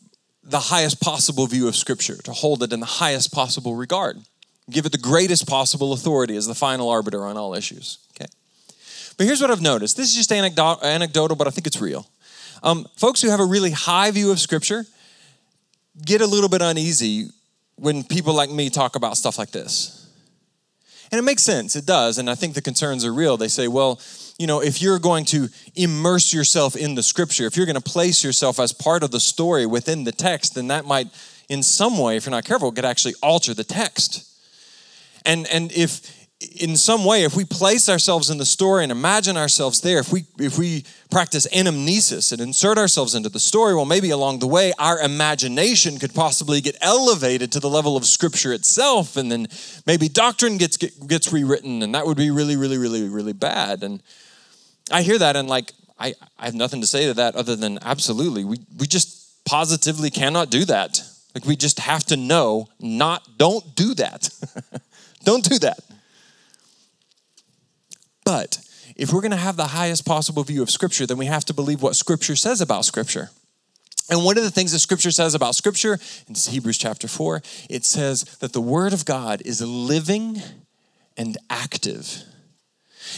the 0.44 0.60
highest 0.60 1.00
possible 1.00 1.48
view 1.48 1.70
of 1.70 1.76
Scripture, 1.78 2.18
to 2.24 2.34
hold 2.34 2.62
it 2.64 2.74
in 2.74 2.82
the 2.82 2.86
highest 2.86 3.32
possible 3.32 3.76
regard, 3.76 4.18
give 4.70 4.86
it 4.86 4.92
the 4.92 4.98
greatest 4.98 5.48
possible 5.48 5.94
authority 5.94 6.36
as 6.36 6.48
the 6.48 6.56
final 6.56 6.90
arbiter 6.90 7.24
on 7.24 7.38
all 7.38 7.54
issues. 7.54 8.00
Okay. 8.12 8.30
But 9.18 9.26
here's 9.26 9.42
what 9.42 9.50
I've 9.50 9.62
noticed. 9.62 9.98
This 9.98 10.10
is 10.10 10.16
just 10.16 10.32
anecdotal, 10.32 11.36
but 11.36 11.48
I 11.48 11.50
think 11.50 11.68
it's 11.68 11.82
real. 11.82 12.08
Um, 12.64 12.88
folks 12.96 13.22
who 13.22 13.30
have 13.30 13.40
a 13.40 13.46
really 13.46 13.72
high 13.72 14.12
view 14.12 14.32
of 14.32 14.40
Scripture 14.40 14.86
get 16.06 16.22
a 16.22 16.28
little 16.28 16.50
bit 16.50 16.62
uneasy 16.62 17.30
when 17.76 18.04
people 18.04 18.34
like 18.34 18.50
me 18.50 18.70
talk 18.70 18.96
about 18.96 19.18
stuff 19.18 19.38
like 19.38 19.52
this. 19.52 20.08
And 21.12 21.20
it 21.20 21.22
makes 21.22 21.44
sense, 21.44 21.76
it 21.76 21.86
does. 21.86 22.18
And 22.18 22.30
I 22.30 22.36
think 22.36 22.54
the 22.54 22.62
concerns 22.62 23.06
are 23.06 23.14
real. 23.14 23.38
They 23.38 23.48
say, 23.48 23.68
well, 23.68 24.00
you 24.38 24.46
know, 24.46 24.62
if 24.62 24.82
you're 24.82 25.00
going 25.00 25.26
to 25.26 25.48
immerse 25.76 26.34
yourself 26.34 26.76
in 26.76 26.96
the 26.96 27.04
scripture, 27.04 27.46
if 27.46 27.56
you're 27.56 27.66
going 27.66 27.76
to 27.76 27.82
place 27.82 28.24
yourself 28.24 28.60
as 28.60 28.74
part 28.74 29.04
of 29.04 29.12
the 29.12 29.20
story 29.20 29.66
within 29.66 30.04
the 30.04 30.12
text, 30.12 30.56
then 30.56 30.68
that 30.68 30.86
might, 30.86 31.08
in 31.50 31.64
some 31.64 31.98
way, 31.98 32.18
if 32.18 32.26
you're 32.26 32.32
not 32.32 32.46
careful, 32.46 32.72
could 32.72 32.86
actually 32.86 33.16
alter 33.24 33.54
the 33.54 33.64
text. 33.64 34.26
And, 35.26 35.48
and 35.48 35.72
if 35.72 36.17
in 36.40 36.78
some 36.78 37.04
way, 37.04 37.24
if 37.24 37.36
we 37.36 37.46
place 37.46 37.90
ourselves 37.90 38.30
in 38.30 38.38
the 38.38 38.46
story 38.46 38.84
and 38.84 38.92
imagine 38.92 39.38
ourselves 39.38 39.82
there, 39.82 39.98
if 39.98 40.12
we 40.12 40.26
if 40.38 40.60
we 40.60 40.86
practice 41.10 41.48
anamnesis 41.48 42.32
and 42.32 42.40
insert 42.40 42.78
ourselves 42.78 43.16
into 43.16 43.30
the 43.30 43.40
story, 43.40 43.74
well, 43.74 43.86
maybe 43.86 44.12
along 44.12 44.40
the 44.40 44.48
way, 44.48 44.72
our 44.78 45.00
imagination 45.00 45.98
could 45.98 46.14
possibly 46.14 46.62
get 46.62 46.78
elevated 46.80 47.52
to 47.54 47.60
the 47.60 47.70
level 47.70 47.98
of 47.98 48.06
Scripture 48.06 48.54
itself, 48.54 49.18
and 49.18 49.32
then 49.32 49.48
maybe 49.88 50.08
doctrine 50.08 50.58
gets 50.58 50.78
gets 50.78 51.34
rewritten, 51.34 51.82
and 51.82 51.96
that 51.96 52.06
would 52.06 52.18
be 52.18 52.30
really, 52.30 52.56
really, 52.56 52.78
really, 52.78 53.10
really 53.10 53.34
bad. 53.34 53.82
And 53.82 54.04
I 54.92 55.02
hear 55.02 55.18
that, 55.18 55.36
and 55.36 55.50
like 55.50 55.74
I, 55.98 56.14
I 56.38 56.46
have 56.46 56.56
nothing 56.56 56.82
to 56.82 56.88
say 56.88 57.08
to 57.08 57.16
that 57.16 57.36
other 57.36 57.56
than 57.56 57.80
absolutely, 57.82 58.46
we 58.46 58.60
we 58.78 58.86
just 58.86 59.44
positively 59.46 60.12
cannot 60.12 60.52
do 60.52 60.66
that. 60.66 61.02
Like 61.34 61.46
we 61.46 61.56
just 61.56 61.80
have 61.80 62.04
to 62.06 62.18
know, 62.18 62.68
not 62.80 63.28
don't 63.38 63.76
do 63.76 63.96
that. 63.96 64.30
don't 65.24 65.44
do 65.44 65.58
that. 65.60 65.80
But 68.28 68.60
if 68.98 69.14
we're 69.14 69.22
going 69.22 69.32
to 69.32 69.38
have 69.38 69.56
the 69.56 69.68
highest 69.68 70.06
possible 70.06 70.44
view 70.44 70.62
of 70.62 70.70
Scripture, 70.70 71.06
then 71.06 71.16
we 71.16 71.28
have 71.28 71.46
to 71.46 71.54
believe 71.54 71.82
what 71.82 71.96
Scripture 71.96 72.36
says 72.36 72.60
about 72.60 72.84
Scripture. 72.84 73.30
And 74.10 74.26
one 74.26 74.38
of 74.38 74.44
the 74.44 74.52
things 74.52 74.74
that 74.74 74.80
Scripture 74.80 75.12
says 75.12 75.34
about 75.34 75.56
Scripture, 75.56 75.98
in 76.28 76.36
Hebrews 76.36 76.78
chapter 76.78 77.08
4, 77.08 77.42
it 77.70 77.86
says 77.86 78.26
that 78.40 78.52
the 78.52 78.60
Word 78.60 78.92
of 78.92 79.06
God 79.06 79.42
is 79.46 79.62
living 79.62 80.42
and 81.16 81.38
active. 81.50 82.24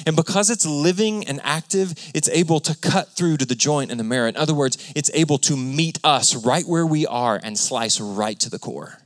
And 0.06 0.16
because 0.16 0.52
it's 0.52 0.68
living 0.68 1.28
and 1.28 1.42
active, 1.44 1.96
it's 2.14 2.30
able 2.30 2.60
to 2.60 2.78
cut 2.78 3.14
through 3.14 3.38
to 3.38 3.46
the 3.48 3.56
joint 3.56 3.90
and 3.90 4.00
the 4.00 4.04
marrow. 4.04 4.28
In 4.28 4.38
other 4.38 4.54
words, 4.54 4.94
it's 4.96 5.10
able 5.16 5.40
to 5.40 5.58
meet 5.58 5.98
us 6.04 6.36
right 6.36 6.68
where 6.68 6.86
we 6.86 7.08
are 7.08 7.40
and 7.42 7.58
slice 7.58 8.00
right 8.00 8.40
to 8.42 8.50
the 8.52 8.60
core. 8.60 9.00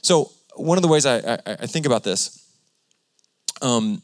So, 0.00 0.32
one 0.54 0.78
of 0.78 0.82
the 0.82 0.88
ways 0.88 1.04
I, 1.04 1.18
I, 1.18 1.38
I 1.46 1.66
think 1.66 1.84
about 1.84 2.04
this 2.04 2.39
um, 3.62 4.02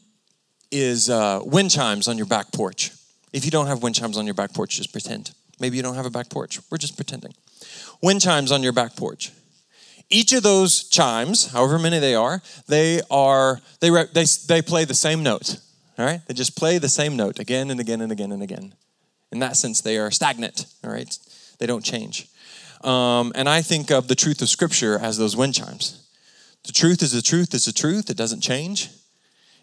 is 0.71 1.09
uh, 1.09 1.41
wind 1.43 1.71
chimes 1.71 2.07
on 2.07 2.17
your 2.17 2.25
back 2.25 2.51
porch. 2.51 2.91
If 3.33 3.45
you 3.45 3.51
don't 3.51 3.67
have 3.67 3.83
wind 3.83 3.95
chimes 3.95 4.17
on 4.17 4.25
your 4.25 4.33
back 4.33 4.53
porch, 4.53 4.77
just 4.77 4.91
pretend. 4.91 5.31
Maybe 5.59 5.77
you 5.77 5.83
don't 5.83 5.95
have 5.95 6.05
a 6.05 6.09
back 6.09 6.29
porch. 6.29 6.59
We're 6.69 6.77
just 6.77 6.95
pretending. 6.95 7.33
Wind 8.01 8.21
chimes 8.21 8.51
on 8.51 8.63
your 8.63 8.73
back 8.73 8.95
porch. 8.95 9.31
Each 10.09 10.31
of 10.33 10.43
those 10.43 10.83
chimes, 10.83 11.51
however 11.51 11.77
many 11.77 11.99
they 11.99 12.15
are, 12.15 12.41
they 12.67 13.01
are 13.11 13.59
they 13.81 13.89
they 14.13 14.25
they 14.47 14.61
play 14.61 14.85
the 14.85 14.93
same 14.93 15.21
note. 15.21 15.59
All 15.97 16.05
right, 16.05 16.21
they 16.27 16.33
just 16.33 16.55
play 16.55 16.77
the 16.77 16.89
same 16.89 17.17
note 17.17 17.39
again 17.39 17.69
and 17.71 17.79
again 17.79 18.01
and 18.01 18.11
again 18.11 18.31
and 18.31 18.41
again. 18.41 18.73
In 19.31 19.39
that 19.39 19.57
sense, 19.57 19.81
they 19.81 19.97
are 19.97 20.11
stagnant. 20.11 20.65
All 20.83 20.91
right, 20.91 21.17
they 21.59 21.65
don't 21.65 21.83
change. 21.83 22.29
Um, 22.83 23.33
and 23.35 23.49
I 23.49 23.61
think 23.61 23.91
of 23.91 24.07
the 24.07 24.15
truth 24.15 24.41
of 24.41 24.47
Scripture 24.47 24.97
as 24.99 25.17
those 25.17 25.35
wind 25.35 25.55
chimes. 25.55 26.07
The 26.63 26.71
truth 26.71 27.01
is 27.01 27.11
the 27.11 27.21
truth 27.21 27.53
is 27.53 27.65
the 27.65 27.73
truth. 27.73 28.09
It 28.09 28.17
doesn't 28.17 28.41
change. 28.41 28.89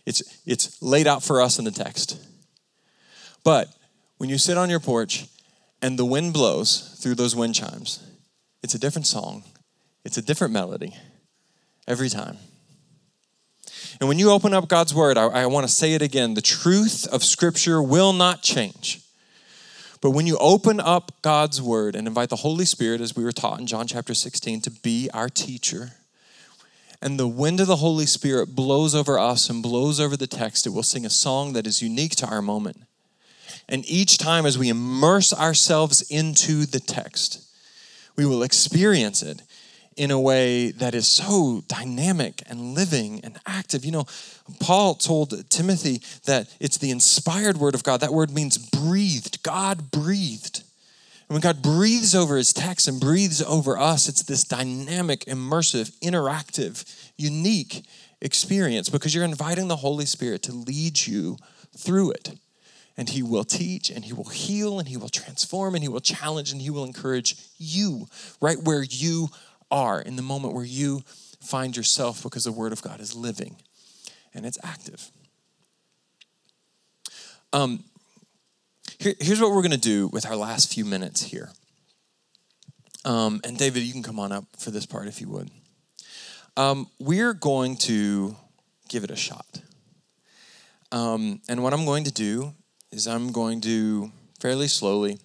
It's, 0.06 0.22
it's 0.46 0.80
laid 0.82 1.06
out 1.06 1.22
for 1.22 1.40
us 1.40 1.58
in 1.58 1.64
the 1.64 1.70
text. 1.70 2.18
But 3.42 3.68
when 4.18 4.30
you 4.30 4.38
sit 4.38 4.56
on 4.56 4.70
your 4.70 4.80
porch 4.80 5.26
and 5.82 5.98
the 5.98 6.04
wind 6.04 6.32
blows 6.32 6.98
through 7.02 7.14
those 7.14 7.34
wind 7.36 7.54
chimes, 7.54 8.02
it's 8.62 8.74
a 8.74 8.78
different 8.78 9.06
song, 9.06 9.44
it's 10.04 10.16
a 10.16 10.22
different 10.22 10.52
melody 10.52 10.94
every 11.86 12.08
time. 12.08 12.38
And 14.00 14.08
when 14.08 14.18
you 14.18 14.30
open 14.30 14.52
up 14.52 14.68
God's 14.68 14.94
word, 14.94 15.16
I, 15.16 15.26
I 15.26 15.46
want 15.46 15.66
to 15.66 15.72
say 15.72 15.94
it 15.94 16.02
again 16.02 16.34
the 16.34 16.42
truth 16.42 17.06
of 17.12 17.22
Scripture 17.22 17.82
will 17.82 18.12
not 18.12 18.42
change. 18.42 19.00
But 20.00 20.10
when 20.10 20.26
you 20.26 20.36
open 20.38 20.80
up 20.80 21.12
God's 21.22 21.62
word 21.62 21.96
and 21.96 22.06
invite 22.06 22.28
the 22.28 22.36
Holy 22.36 22.66
Spirit, 22.66 23.00
as 23.00 23.16
we 23.16 23.24
were 23.24 23.32
taught 23.32 23.60
in 23.60 23.66
John 23.66 23.86
chapter 23.86 24.12
16, 24.12 24.60
to 24.62 24.70
be 24.70 25.08
our 25.14 25.30
teacher, 25.30 25.92
and 27.04 27.20
the 27.20 27.28
wind 27.28 27.60
of 27.60 27.66
the 27.66 27.76
Holy 27.76 28.06
Spirit 28.06 28.56
blows 28.56 28.94
over 28.94 29.18
us 29.18 29.50
and 29.50 29.62
blows 29.62 30.00
over 30.00 30.16
the 30.16 30.26
text, 30.26 30.66
it 30.66 30.70
will 30.70 30.82
sing 30.82 31.04
a 31.04 31.10
song 31.10 31.52
that 31.52 31.66
is 31.66 31.82
unique 31.82 32.16
to 32.16 32.26
our 32.26 32.40
moment. 32.40 32.78
And 33.68 33.84
each 33.86 34.16
time 34.16 34.46
as 34.46 34.56
we 34.56 34.70
immerse 34.70 35.30
ourselves 35.30 36.00
into 36.10 36.64
the 36.64 36.80
text, 36.80 37.44
we 38.16 38.24
will 38.24 38.42
experience 38.42 39.22
it 39.22 39.42
in 39.98 40.10
a 40.10 40.18
way 40.18 40.70
that 40.70 40.94
is 40.94 41.06
so 41.06 41.62
dynamic 41.68 42.42
and 42.48 42.74
living 42.74 43.20
and 43.22 43.38
active. 43.46 43.84
You 43.84 43.92
know, 43.92 44.06
Paul 44.58 44.94
told 44.94 45.50
Timothy 45.50 46.00
that 46.24 46.48
it's 46.58 46.78
the 46.78 46.90
inspired 46.90 47.58
word 47.58 47.74
of 47.74 47.84
God. 47.84 48.00
That 48.00 48.14
word 48.14 48.30
means 48.30 48.56
breathed, 48.56 49.42
God 49.42 49.90
breathed. 49.90 50.62
And 51.28 51.34
when 51.34 51.40
God 51.40 51.62
breathes 51.62 52.14
over 52.14 52.36
his 52.36 52.52
text 52.52 52.86
and 52.86 53.00
breathes 53.00 53.40
over 53.42 53.78
us, 53.78 54.08
it's 54.08 54.22
this 54.22 54.44
dynamic, 54.44 55.24
immersive, 55.24 55.90
interactive, 56.00 56.84
unique 57.16 57.86
experience 58.20 58.90
because 58.90 59.14
you're 59.14 59.24
inviting 59.24 59.68
the 59.68 59.76
Holy 59.76 60.04
Spirit 60.04 60.42
to 60.42 60.52
lead 60.52 61.06
you 61.06 61.38
through 61.76 62.10
it. 62.12 62.38
And 62.96 63.08
he 63.08 63.22
will 63.22 63.44
teach 63.44 63.90
and 63.90 64.04
he 64.04 64.12
will 64.12 64.28
heal 64.28 64.78
and 64.78 64.86
he 64.86 64.96
will 64.96 65.08
transform 65.08 65.74
and 65.74 65.82
he 65.82 65.88
will 65.88 66.00
challenge 66.00 66.52
and 66.52 66.60
he 66.60 66.70
will 66.70 66.84
encourage 66.84 67.36
you 67.58 68.06
right 68.40 68.58
where 68.62 68.82
you 68.82 69.28
are 69.70 70.00
in 70.00 70.16
the 70.16 70.22
moment 70.22 70.54
where 70.54 70.64
you 70.64 71.02
find 71.40 71.76
yourself 71.76 72.22
because 72.22 72.44
the 72.44 72.52
Word 72.52 72.72
of 72.72 72.82
God 72.82 73.00
is 73.00 73.14
living 73.14 73.56
and 74.34 74.44
it's 74.44 74.58
active. 74.62 75.10
Um, 77.52 77.84
here, 78.98 79.14
here's 79.20 79.40
what 79.40 79.50
we're 79.50 79.62
going 79.62 79.72
to 79.72 79.78
do 79.78 80.08
with 80.08 80.26
our 80.26 80.36
last 80.36 80.72
few 80.72 80.84
minutes 80.84 81.22
here. 81.22 81.50
Um, 83.04 83.40
and 83.44 83.58
David, 83.58 83.82
you 83.82 83.92
can 83.92 84.02
come 84.02 84.18
on 84.18 84.32
up 84.32 84.44
for 84.58 84.70
this 84.70 84.86
part 84.86 85.08
if 85.08 85.20
you 85.20 85.28
would. 85.28 85.50
Um, 86.56 86.88
we're 86.98 87.34
going 87.34 87.76
to 87.78 88.36
give 88.88 89.04
it 89.04 89.10
a 89.10 89.16
shot. 89.16 89.60
Um, 90.92 91.40
and 91.48 91.62
what 91.62 91.74
I'm 91.74 91.84
going 91.84 92.04
to 92.04 92.12
do 92.12 92.54
is 92.92 93.08
I'm 93.08 93.32
going 93.32 93.60
to 93.62 94.12
fairly 94.40 94.68
slowly 94.68 95.18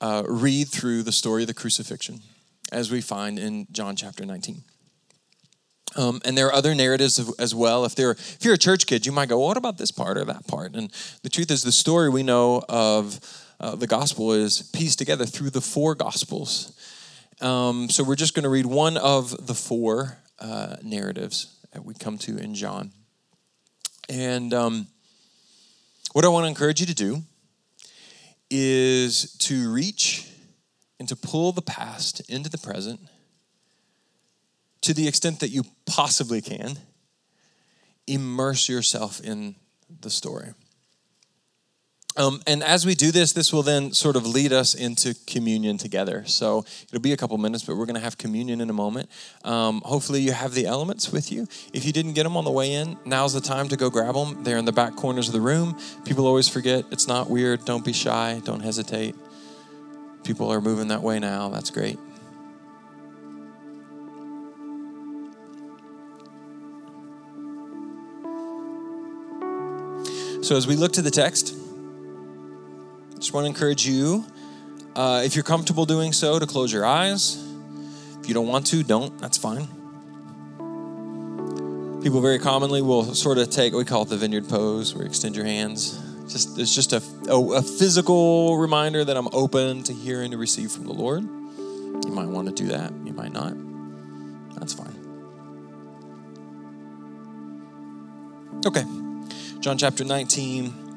uh, 0.00 0.22
read 0.26 0.68
through 0.68 1.02
the 1.02 1.12
story 1.12 1.42
of 1.42 1.48
the 1.48 1.54
crucifixion 1.54 2.20
as 2.72 2.90
we 2.90 3.00
find 3.00 3.38
in 3.38 3.66
John 3.70 3.96
chapter 3.96 4.24
19. 4.24 4.62
Um, 5.96 6.20
and 6.24 6.36
there 6.36 6.46
are 6.46 6.54
other 6.54 6.74
narratives 6.74 7.18
as 7.38 7.54
well. 7.54 7.84
If, 7.84 7.98
if 7.98 8.44
you're 8.44 8.54
a 8.54 8.58
church 8.58 8.86
kid, 8.86 9.06
you 9.06 9.12
might 9.12 9.28
go, 9.28 9.38
well, 9.38 9.48
what 9.48 9.56
about 9.56 9.78
this 9.78 9.90
part 9.90 10.18
or 10.18 10.24
that 10.26 10.46
part? 10.46 10.74
And 10.74 10.92
the 11.22 11.30
truth 11.30 11.50
is, 11.50 11.62
the 11.62 11.72
story 11.72 12.08
we 12.08 12.22
know 12.22 12.62
of 12.68 13.20
uh, 13.60 13.74
the 13.74 13.86
gospel 13.86 14.32
is 14.32 14.62
pieced 14.72 14.98
together 14.98 15.26
through 15.26 15.50
the 15.50 15.60
four 15.60 15.94
gospels. 15.94 16.72
Um, 17.40 17.88
so 17.88 18.04
we're 18.04 18.16
just 18.16 18.34
going 18.34 18.44
to 18.44 18.48
read 18.48 18.66
one 18.66 18.96
of 18.96 19.46
the 19.46 19.54
four 19.54 20.18
uh, 20.38 20.76
narratives 20.82 21.58
that 21.72 21.84
we 21.84 21.94
come 21.94 22.18
to 22.18 22.38
in 22.38 22.54
John. 22.54 22.92
And 24.08 24.54
um, 24.54 24.86
what 26.12 26.24
I 26.24 26.28
want 26.28 26.44
to 26.44 26.48
encourage 26.48 26.80
you 26.80 26.86
to 26.86 26.94
do 26.94 27.22
is 28.50 29.32
to 29.38 29.72
reach 29.72 30.26
and 30.98 31.08
to 31.08 31.16
pull 31.16 31.52
the 31.52 31.62
past 31.62 32.20
into 32.30 32.48
the 32.48 32.58
present 32.58 33.00
to 34.82 34.94
the 34.94 35.08
extent 35.08 35.40
that 35.40 35.48
you 35.48 35.64
possibly 35.86 36.40
can, 36.40 36.78
immerse 38.06 38.68
yourself 38.68 39.20
in 39.20 39.54
the 40.00 40.10
story. 40.10 40.54
Um, 42.18 42.42
and 42.48 42.64
as 42.64 42.84
we 42.84 42.96
do 42.96 43.12
this, 43.12 43.32
this 43.32 43.52
will 43.52 43.62
then 43.62 43.92
sort 43.92 44.16
of 44.16 44.26
lead 44.26 44.52
us 44.52 44.74
into 44.74 45.14
communion 45.28 45.78
together. 45.78 46.24
So 46.26 46.64
it'll 46.88 47.00
be 47.00 47.12
a 47.12 47.16
couple 47.16 47.38
minutes, 47.38 47.62
but 47.62 47.76
we're 47.76 47.86
going 47.86 47.94
to 47.94 48.00
have 48.00 48.18
communion 48.18 48.60
in 48.60 48.68
a 48.70 48.72
moment. 48.72 49.08
Um, 49.44 49.82
hopefully, 49.84 50.20
you 50.20 50.32
have 50.32 50.52
the 50.52 50.66
elements 50.66 51.12
with 51.12 51.30
you. 51.30 51.46
If 51.72 51.84
you 51.84 51.92
didn't 51.92 52.14
get 52.14 52.24
them 52.24 52.36
on 52.36 52.44
the 52.44 52.50
way 52.50 52.72
in, 52.72 52.98
now's 53.04 53.34
the 53.34 53.40
time 53.40 53.68
to 53.68 53.76
go 53.76 53.88
grab 53.88 54.16
them. 54.16 54.42
They're 54.42 54.58
in 54.58 54.64
the 54.64 54.72
back 54.72 54.96
corners 54.96 55.28
of 55.28 55.32
the 55.32 55.40
room. 55.40 55.78
People 56.04 56.26
always 56.26 56.48
forget. 56.48 56.84
It's 56.90 57.06
not 57.06 57.30
weird. 57.30 57.64
Don't 57.64 57.84
be 57.84 57.92
shy. 57.92 58.42
Don't 58.44 58.60
hesitate. 58.60 59.14
People 60.24 60.52
are 60.52 60.60
moving 60.60 60.88
that 60.88 61.02
way 61.02 61.20
now. 61.20 61.50
That's 61.50 61.70
great. 61.70 61.98
So, 70.48 70.56
as 70.56 70.66
we 70.66 70.76
look 70.76 70.94
to 70.94 71.02
the 71.02 71.10
text, 71.10 71.54
I 71.54 73.18
just 73.18 73.34
want 73.34 73.44
to 73.44 73.48
encourage 73.48 73.86
you, 73.86 74.24
uh, 74.96 75.20
if 75.22 75.34
you're 75.36 75.44
comfortable 75.44 75.84
doing 75.84 76.14
so, 76.14 76.38
to 76.38 76.46
close 76.46 76.72
your 76.72 76.86
eyes. 76.86 77.36
If 78.18 78.28
you 78.28 78.32
don't 78.32 78.46
want 78.46 78.66
to, 78.68 78.82
don't. 78.82 79.18
That's 79.18 79.36
fine. 79.36 79.66
People 82.02 82.22
very 82.22 82.38
commonly 82.38 82.80
will 82.80 83.14
sort 83.14 83.36
of 83.36 83.50
take, 83.50 83.74
we 83.74 83.84
call 83.84 84.04
it 84.04 84.08
the 84.08 84.16
vineyard 84.16 84.48
pose, 84.48 84.94
where 84.94 85.04
you 85.04 85.10
extend 85.10 85.36
your 85.36 85.44
hands. 85.44 86.00
Just 86.32 86.58
It's 86.58 86.74
just 86.74 86.94
a, 86.94 87.02
a, 87.28 87.38
a 87.56 87.60
physical 87.60 88.56
reminder 88.56 89.04
that 89.04 89.18
I'm 89.18 89.28
open 89.34 89.82
to 89.82 89.92
hear 89.92 90.22
and 90.22 90.32
to 90.32 90.38
receive 90.38 90.72
from 90.72 90.86
the 90.86 90.94
Lord. 90.94 91.24
You 91.24 92.10
might 92.10 92.28
want 92.28 92.48
to 92.48 92.54
do 92.54 92.68
that, 92.68 92.90
you 93.04 93.12
might 93.12 93.34
not. 93.34 93.52
That's 94.58 94.72
fine. 94.72 94.96
Okay, 98.64 98.84
John 99.60 99.76
chapter 99.76 100.04
19 100.04 100.88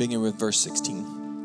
beginning 0.00 0.22
with 0.22 0.38
verse 0.38 0.58
16. 0.60 1.44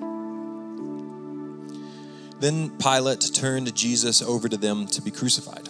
Then 2.39 2.69
Pilate 2.77 3.31
turned 3.33 3.75
Jesus 3.75 4.21
over 4.21 4.47
to 4.47 4.55
them 4.55 4.85
to 4.87 5.01
be 5.01 5.11
crucified. 5.11 5.67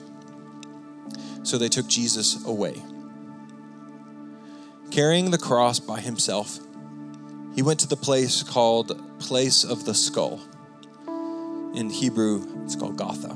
So 1.43 1.57
they 1.57 1.69
took 1.69 1.87
Jesus 1.87 2.45
away. 2.45 2.83
Carrying 4.91 5.31
the 5.31 5.39
cross 5.39 5.79
by 5.79 5.99
himself, 5.99 6.59
he 7.55 7.63
went 7.63 7.79
to 7.79 7.87
the 7.87 7.95
place 7.95 8.43
called 8.43 9.19
Place 9.19 9.63
of 9.63 9.85
the 9.85 9.95
Skull. 9.95 10.41
In 11.73 11.89
Hebrew, 11.89 12.45
it's 12.65 12.75
called 12.75 12.97
Golgotha. 12.97 13.35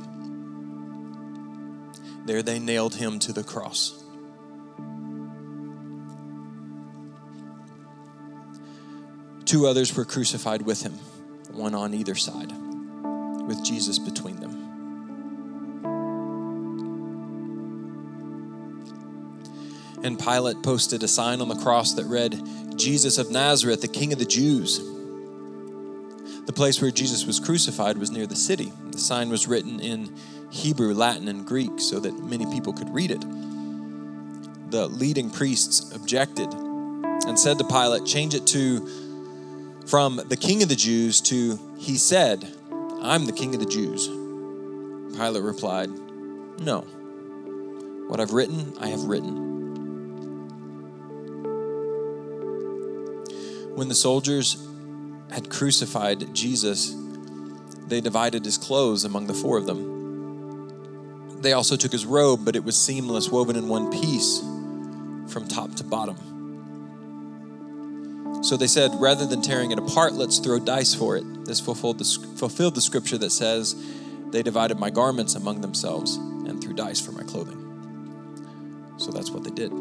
There 2.25 2.43
they 2.43 2.59
nailed 2.59 2.95
him 2.95 3.17
to 3.19 3.33
the 3.33 3.43
cross. 3.43 3.98
Two 9.49 9.65
others 9.65 9.95
were 9.95 10.05
crucified 10.05 10.61
with 10.61 10.83
him, 10.83 10.93
one 11.51 11.73
on 11.73 11.95
either 11.95 12.13
side, 12.13 12.51
with 13.47 13.65
Jesus 13.65 13.97
between 13.97 14.39
them. 14.39 14.51
And 20.03 20.19
Pilate 20.19 20.61
posted 20.61 21.01
a 21.01 21.07
sign 21.07 21.41
on 21.41 21.47
the 21.47 21.55
cross 21.55 21.93
that 21.93 22.05
read, 22.05 22.39
Jesus 22.77 23.17
of 23.17 23.31
Nazareth, 23.31 23.81
the 23.81 23.87
King 23.87 24.13
of 24.13 24.19
the 24.19 24.25
Jews. 24.25 24.77
The 26.45 26.53
place 26.53 26.79
where 26.79 26.91
Jesus 26.91 27.25
was 27.25 27.39
crucified 27.39 27.97
was 27.97 28.11
near 28.11 28.27
the 28.27 28.35
city. 28.35 28.71
The 28.91 28.99
sign 28.99 29.29
was 29.29 29.47
written 29.47 29.79
in 29.79 30.15
Hebrew, 30.51 30.93
Latin, 30.93 31.27
and 31.27 31.43
Greek 31.43 31.79
so 31.79 31.99
that 31.99 32.13
many 32.19 32.45
people 32.53 32.71
could 32.71 32.93
read 32.93 33.09
it. 33.09 33.21
The 34.69 34.85
leading 34.85 35.31
priests 35.31 35.91
objected 35.95 36.53
and 36.53 37.39
said 37.39 37.57
to 37.57 37.63
Pilate, 37.63 38.05
Change 38.05 38.35
it 38.35 38.45
to 38.45 39.08
from 39.89 40.21
the 40.27 40.37
king 40.37 40.61
of 40.61 40.69
the 40.69 40.75
Jews 40.75 41.19
to, 41.21 41.59
he 41.79 41.97
said, 41.97 42.47
I'm 43.01 43.25
the 43.25 43.33
king 43.33 43.55
of 43.55 43.59
the 43.59 43.65
Jews. 43.65 44.07
Pilate 45.17 45.41
replied, 45.41 45.89
No. 46.59 46.81
What 48.07 48.19
I've 48.19 48.31
written, 48.31 48.75
I 48.79 48.89
have 48.89 49.03
written. 49.05 49.47
When 53.75 53.87
the 53.87 53.95
soldiers 53.95 54.63
had 55.31 55.49
crucified 55.49 56.35
Jesus, 56.35 56.95
they 57.87 57.99
divided 57.99 58.45
his 58.45 58.59
clothes 58.59 59.05
among 59.05 59.25
the 59.25 59.33
four 59.33 59.57
of 59.57 59.65
them. 59.65 61.41
They 61.41 61.53
also 61.53 61.75
took 61.75 61.91
his 61.91 62.05
robe, 62.05 62.45
but 62.45 62.55
it 62.55 62.63
was 62.63 62.79
seamless, 62.79 63.29
woven 63.29 63.55
in 63.55 63.67
one 63.67 63.89
piece 63.89 64.39
from 65.33 65.47
top 65.47 65.73
to 65.75 65.83
bottom. 65.83 66.38
So 68.41 68.55
they 68.55 68.67
said, 68.67 68.91
rather 68.95 69.25
than 69.25 69.41
tearing 69.41 69.71
it 69.71 69.79
apart, 69.79 70.13
let's 70.13 70.39
throw 70.39 70.59
dice 70.59 70.95
for 70.95 71.17
it. 71.17 71.45
This 71.45 71.59
fulfilled 71.59 71.99
the, 71.99 72.05
fulfilled 72.37 72.75
the 72.75 72.81
scripture 72.81 73.17
that 73.17 73.31
says, 73.31 73.75
They 74.31 74.43
divided 74.43 74.79
my 74.79 74.89
garments 74.89 75.35
among 75.35 75.61
themselves 75.61 76.15
and 76.15 76.61
threw 76.61 76.73
dice 76.73 77.01
for 77.01 77.11
my 77.11 77.23
clothing. 77.23 77.65
So 78.97 79.11
that's 79.11 79.29
what 79.29 79.43
they 79.43 79.49
did. 79.49 79.71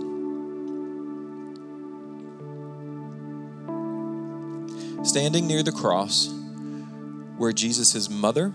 Standing 5.06 5.46
near 5.46 5.62
the 5.62 5.72
cross 5.72 6.34
were 7.38 7.52
Jesus' 7.52 8.10
mother 8.10 8.52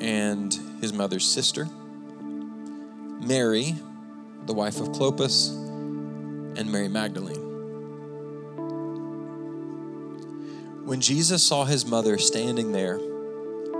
and 0.00 0.52
his 0.80 0.92
mother's 0.92 1.26
sister, 1.26 1.68
Mary, 3.24 3.76
the 4.46 4.52
wife 4.52 4.80
of 4.80 4.88
Clopas, 4.88 5.50
and 6.58 6.70
Mary 6.70 6.88
Magdalene. 6.88 7.45
When 10.86 11.00
Jesus 11.00 11.42
saw 11.42 11.64
his 11.64 11.84
mother 11.84 12.16
standing 12.16 12.70
there 12.70 13.00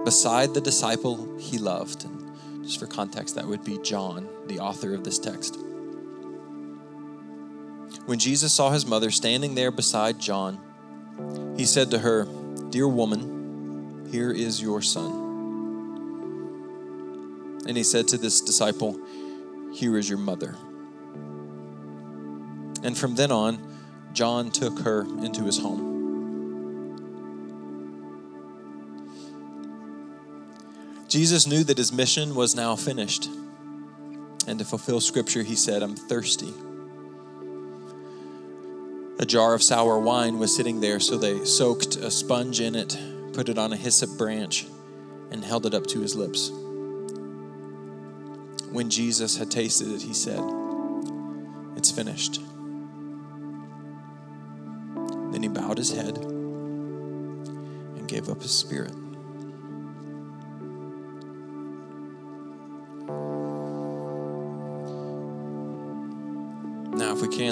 beside 0.05 0.55
the 0.55 0.61
disciple 0.61 1.39
he 1.39 1.57
loved, 1.57 2.05
and 2.05 2.65
just 2.65 2.81
for 2.81 2.89
context, 2.89 3.37
that 3.37 3.47
would 3.47 3.63
be 3.63 3.79
John, 3.79 4.29
the 4.49 4.59
author 4.59 4.93
of 4.93 5.05
this 5.05 5.21
text. 5.21 5.57
When 8.07 8.19
Jesus 8.19 8.53
saw 8.53 8.71
his 8.71 8.87
mother 8.87 9.13
standing 9.13 9.55
there 9.55 9.71
beside 9.71 10.19
John, 10.19 10.59
he 11.57 11.65
said 11.65 11.93
to 11.93 12.01
her, 12.01 12.27
Dear 12.71 12.89
woman, 12.89 14.09
here 14.11 14.33
is 14.33 14.61
your 14.61 14.83
son. 14.83 15.13
And 17.69 17.77
he 17.77 17.85
said 17.85 18.09
to 18.09 18.19
this 18.19 18.41
disciple, 18.41 18.99
Here 19.73 19.97
is 19.97 20.09
your 20.09 20.19
mother. 20.19 20.57
And 22.83 22.99
from 22.99 23.15
then 23.15 23.31
on, 23.31 23.63
John 24.13 24.51
took 24.51 24.81
her 24.81 25.03
into 25.03 25.45
his 25.45 25.59
home. 25.59 25.96
Jesus 31.17 31.47
knew 31.47 31.65
that 31.65 31.79
his 31.79 31.95
mission 31.95 32.35
was 32.35 32.55
now 32.55 32.77
finished. 32.77 33.31
And 34.47 34.59
to 34.59 34.67
fulfill 34.67 35.01
scripture, 35.01 35.43
he 35.43 35.57
said, 35.57 35.83
I'm 35.83 35.97
thirsty. 35.97 36.53
A 39.19 39.25
jar 39.25 39.55
of 39.55 39.63
sour 39.63 39.99
wine 39.99 40.39
was 40.39 40.55
sitting 40.55 40.81
there, 40.81 41.01
so 41.01 41.17
they 41.17 41.43
soaked 41.47 41.97
a 41.97 42.11
sponge 42.11 42.61
in 42.61 42.75
it, 42.75 42.99
put 43.33 43.49
it 43.49 43.57
on 43.57 43.73
a 43.73 43.77
hyssop 43.77 44.19
branch, 44.19 44.67
and 45.31 45.43
held 45.43 45.65
it 45.65 45.73
up 45.73 45.87
to 45.87 46.01
his 46.01 46.15
lips. 46.15 46.51
When 48.71 48.91
Jesus 48.91 49.39
had 49.39 49.51
tasted 49.51 49.91
it, 49.93 50.03
he 50.03 50.13
said, 50.13 50.43
It's 51.79 51.91
finished. 51.91 52.43
Then 55.33 55.43
he 55.43 55.49
bowed 55.49 55.79
his 55.79 55.93
head 55.93 56.19
and 56.19 58.07
gave 58.07 58.29
up 58.29 58.43
his 58.43 58.55
spirit. 58.55 58.93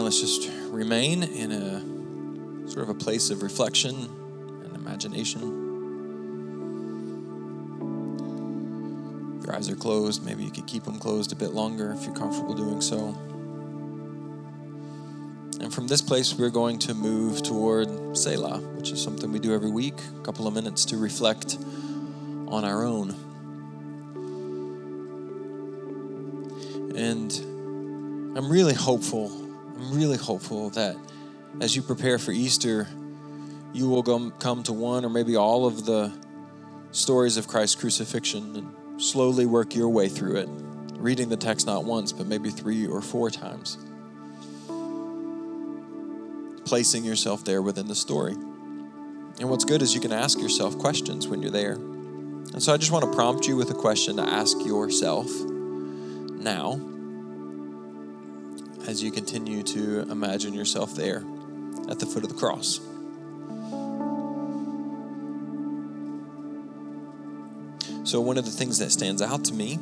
Let's 0.05 0.21
just 0.21 0.51
remain 0.69 1.23
in 1.23 1.51
a 1.51 1.81
sort 2.71 2.83
of 2.83 2.91
a 2.91 2.95
place 2.95 3.31
of 3.31 3.43
reflection 3.43 3.95
and 4.63 4.77
imagination. 4.77 5.41
If 9.39 9.47
your 9.47 9.57
eyes 9.57 9.71
are 9.71 9.77
closed, 9.77 10.23
maybe 10.23 10.45
you 10.45 10.51
could 10.51 10.67
keep 10.67 10.85
them 10.85 10.99
closed 10.99 11.33
a 11.33 11.37
bit 11.37 11.53
longer 11.53 11.93
if 11.93 12.05
you're 12.05 12.15
comfortable 12.15 12.53
doing 12.53 12.83
so. 12.83 13.17
And 15.63 15.73
from 15.73 15.87
this 15.87 16.03
place, 16.03 16.35
we're 16.35 16.51
going 16.51 16.79
to 16.81 16.93
move 16.93 17.43
toward 17.43 17.89
Selah, 18.15 18.59
which 18.59 18.91
is 18.91 19.03
something 19.03 19.33
we 19.33 19.39
do 19.39 19.55
every 19.55 19.71
week, 19.71 19.99
a 20.19 20.23
couple 20.23 20.47
of 20.47 20.53
minutes 20.53 20.85
to 20.87 20.99
reflect 20.99 21.57
on 22.49 22.63
our 22.63 22.85
own. 22.85 23.11
And 26.95 27.33
I'm 28.37 28.51
really 28.51 28.75
hopeful 28.75 29.44
I'm 29.77 29.93
really 29.93 30.17
hopeful 30.17 30.71
that 30.71 30.97
as 31.61 31.75
you 31.75 31.83
prepare 31.83 32.19
for 32.19 32.33
Easter, 32.33 32.87
you 33.73 33.89
will 33.89 34.03
come 34.31 34.63
to 34.63 34.73
one 34.73 35.05
or 35.05 35.11
maybe 35.11 35.37
all 35.37 35.67
of 35.67 35.85
the 35.85 36.13
stories 36.93 37.37
of 37.37 37.49
Christ's 37.49 37.75
crucifixion 37.75 38.57
and 38.57 39.03
slowly 39.03 39.47
work 39.47 39.75
your 39.75 39.89
way 39.89 40.09
through 40.09 40.37
it, 40.37 40.49
reading 40.93 41.29
the 41.29 41.37
text 41.37 41.67
not 41.67 41.85
once, 41.85 42.13
but 42.13 42.27
maybe 42.27 42.51
three 42.51 42.87
or 42.87 43.01
four 43.03 43.31
times, 43.31 43.77
placing 46.65 47.05
yourself 47.05 47.45
there 47.45 47.63
within 47.63 47.89
the 47.89 47.97
story. 47.97 48.35
And 48.35 49.51
what's 49.51 49.65
good 49.65 49.83
is 49.83 49.93
you 49.93 50.01
can 50.01 50.13
ask 50.13 50.39
yourself 50.39 50.79
questions 50.79 51.27
when 51.27 51.43
you're 51.43 51.51
there. 51.51 51.73
And 51.73 52.63
so 52.63 52.73
I 52.73 52.77
just 52.77 52.93
want 52.93 53.05
to 53.05 53.11
prompt 53.11 53.49
you 53.49 53.57
with 53.57 53.71
a 53.73 53.75
question 53.75 54.17
to 54.19 54.23
ask 54.23 54.65
yourself 54.65 55.29
now 55.29 56.81
as 58.87 59.03
you 59.03 59.11
continue 59.11 59.63
to 59.63 60.01
imagine 60.11 60.55
yourself 60.55 60.95
there 60.95 61.25
at 61.89 61.99
the 61.99 62.07
foot 62.07 62.23
of 62.23 62.29
the 62.29 62.35
cross. 62.35 62.81
So, 68.05 68.21
one 68.21 68.37
of 68.37 68.45
the 68.45 68.51
things 68.51 68.79
that 68.79 68.93
stands 68.93 69.23
out 69.23 69.45
to 69.47 69.55
me, 69.55 69.79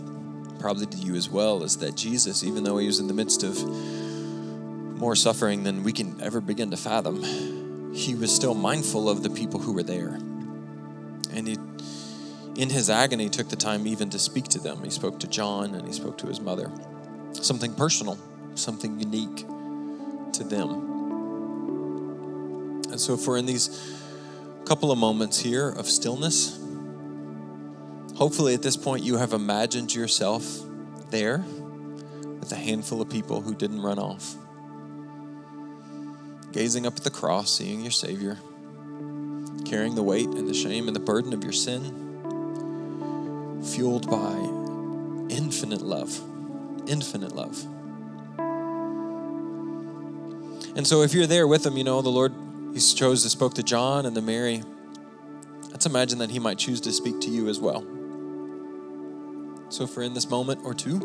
probably 0.61 0.87
to 0.87 0.97
you 0.97 1.17
as 1.17 1.29
well, 1.29 1.65
is 1.65 1.79
that 1.79 1.97
Jesus, 1.97 2.45
even 2.45 2.63
though 2.63 2.79
he 2.79 2.87
was 2.87 3.01
in 3.01 3.09
the 3.09 3.15
midst 3.15 3.43
of 3.43 3.63
more 4.97 5.17
suffering 5.17 5.65
than 5.65 5.83
we 5.83 5.93
can 5.93 6.21
ever 6.23 6.41
begin 6.41 6.71
to 6.71 6.77
fathom, 6.77 7.93
he 7.93 8.15
was 8.15 8.35
still 8.35 8.55
mindful 8.55 9.11
of 9.11 9.23
the 9.23 9.31
people 9.31 9.61
who 9.61 9.73
were 9.73 9.83
there. 9.83 10.15
And 11.35 11.49
he, 11.49 11.59
in 12.57 12.71
his 12.71 12.89
agony, 12.89 13.29
took 13.29 13.49
the 13.49 13.57
time 13.57 13.87
even 13.87 14.09
to 14.11 14.19
speak 14.19 14.45
to 14.49 14.61
them. 14.61 14.85
He 14.85 14.91
spoke 14.91 15.19
to 15.21 15.27
John 15.27 15.75
and 15.75 15.87
he 15.87 15.93
spoke 15.93 16.17
to 16.19 16.29
his 16.29 16.41
mother. 16.41 16.71
Something 17.33 17.75
personal, 17.75 18.17
something 18.55 18.99
unique 18.99 19.47
to 20.35 20.45
them. 20.45 20.71
And 22.91 23.01
so, 23.01 23.15
if 23.15 23.27
we're 23.27 23.39
in 23.39 23.47
these 23.47 23.99
couple 24.65 24.93
of 24.93 24.99
moments 24.99 25.39
here 25.39 25.69
of 25.69 25.87
stillness, 25.87 26.59
hopefully 28.17 28.55
at 28.55 28.63
this 28.63 28.77
point 28.77 29.03
you 29.03 29.17
have 29.17 29.33
imagined 29.33 29.95
yourself 29.95 30.45
there 31.11 31.45
with 32.39 32.53
a 32.53 32.57
handful 32.57 33.01
of 33.03 33.09
people 33.09 33.41
who 33.41 33.55
didn't 33.55 33.81
run 33.81 33.99
off 33.99 34.37
gazing 36.53 36.87
up 36.87 36.97
at 36.97 37.05
the 37.05 37.11
cross, 37.11 37.51
seeing 37.51 37.81
your 37.81 37.91
Savior, 37.91 38.39
carrying 39.65 39.95
the 39.95 40.03
weight 40.03 40.29
and 40.29 40.47
the 40.47 40.55
shame 40.55 40.87
and 40.87 40.95
the 40.95 41.01
burden 41.01 41.33
of 41.33 41.43
your 41.43 41.53
sin, 41.53 41.83
fueled 43.65 44.11
by 44.11 44.37
infinite 45.35 45.83
love. 45.83 46.21
Infinite 46.87 47.33
love. 47.35 47.67
And 50.75 50.87
so, 50.87 51.03
if 51.03 51.13
you're 51.13 51.27
there 51.27 51.47
with 51.47 51.65
them, 51.65 51.77
you 51.77 51.85
know, 51.85 52.03
the 52.03 52.09
Lord, 52.09 52.33
He 52.73 52.81
chose 52.81 53.23
to 53.23 53.31
spoke 53.31 53.55
to 53.55 53.63
John 53.63 54.07
and 54.07 54.15
to 54.15 54.23
Mary. 54.23 54.63
Let's 55.71 55.87
imagine 55.87 56.19
that 56.19 56.31
He 56.31 56.39
might 56.39 56.59
choose 56.59 56.81
to 56.83 56.93
speak 56.93 57.21
to 57.21 57.31
you 57.31 57.49
as 57.49 57.61
well. 57.61 57.85
So, 59.69 59.87
for 59.87 60.03
in 60.03 60.15
this 60.15 60.29
moment 60.29 60.61
or 60.65 60.75
two, 60.75 60.99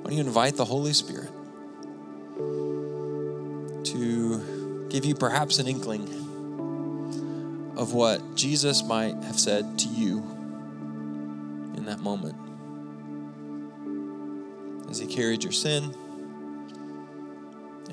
why 0.00 0.10
don't 0.10 0.18
you 0.18 0.24
invite 0.24 0.56
the 0.56 0.64
Holy 0.64 0.92
Spirit? 0.92 1.30
to 3.94 4.86
give 4.88 5.04
you 5.04 5.14
perhaps 5.14 5.58
an 5.58 5.68
inkling 5.68 6.08
of 7.76 7.92
what 7.92 8.34
Jesus 8.34 8.82
might 8.82 9.14
have 9.24 9.38
said 9.38 9.78
to 9.80 9.88
you 9.88 10.18
in 11.76 11.84
that 11.86 12.00
moment. 12.00 12.34
As 14.90 14.98
he 14.98 15.06
carried 15.06 15.42
your 15.42 15.52
sin, 15.52 15.94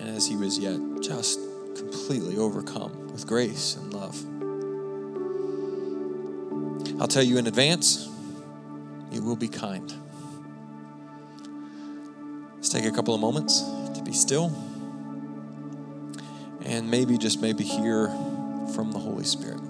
and 0.02 0.18
as 0.18 0.28
he 0.28 0.36
was 0.36 0.58
yet 0.58 0.80
just 1.00 1.40
completely 1.76 2.38
overcome 2.38 3.08
with 3.12 3.28
grace 3.28 3.76
and 3.76 3.94
love. 3.94 4.20
I'll 7.00 7.08
tell 7.08 7.24
you 7.24 7.38
in 7.38 7.48
advance, 7.48 8.10
it 9.12 9.24
will 9.24 9.36
be 9.36 9.48
kind. 9.48 9.94
Let's 12.56 12.70
take 12.70 12.86
a 12.86 12.92
couple 12.92 13.14
of 13.14 13.22
moments 13.22 13.62
to 13.96 14.02
be 14.04 14.14
still 14.14 14.52
and 16.66 16.90
maybe 16.90 17.18
just 17.18 17.42
maybe 17.42 17.64
hear 17.64 18.08
from 18.74 18.92
the 18.92 19.00
Holy 19.00 19.24
Spirit. 19.24 19.62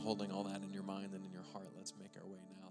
Holding 0.00 0.32
all 0.32 0.44
that 0.44 0.62
in 0.62 0.72
your 0.72 0.82
mind 0.82 1.12
and 1.14 1.24
in 1.24 1.30
your 1.30 1.44
heart, 1.52 1.68
let's 1.76 1.92
make 1.98 2.12
our 2.20 2.26
way 2.26 2.40
now 2.56 2.69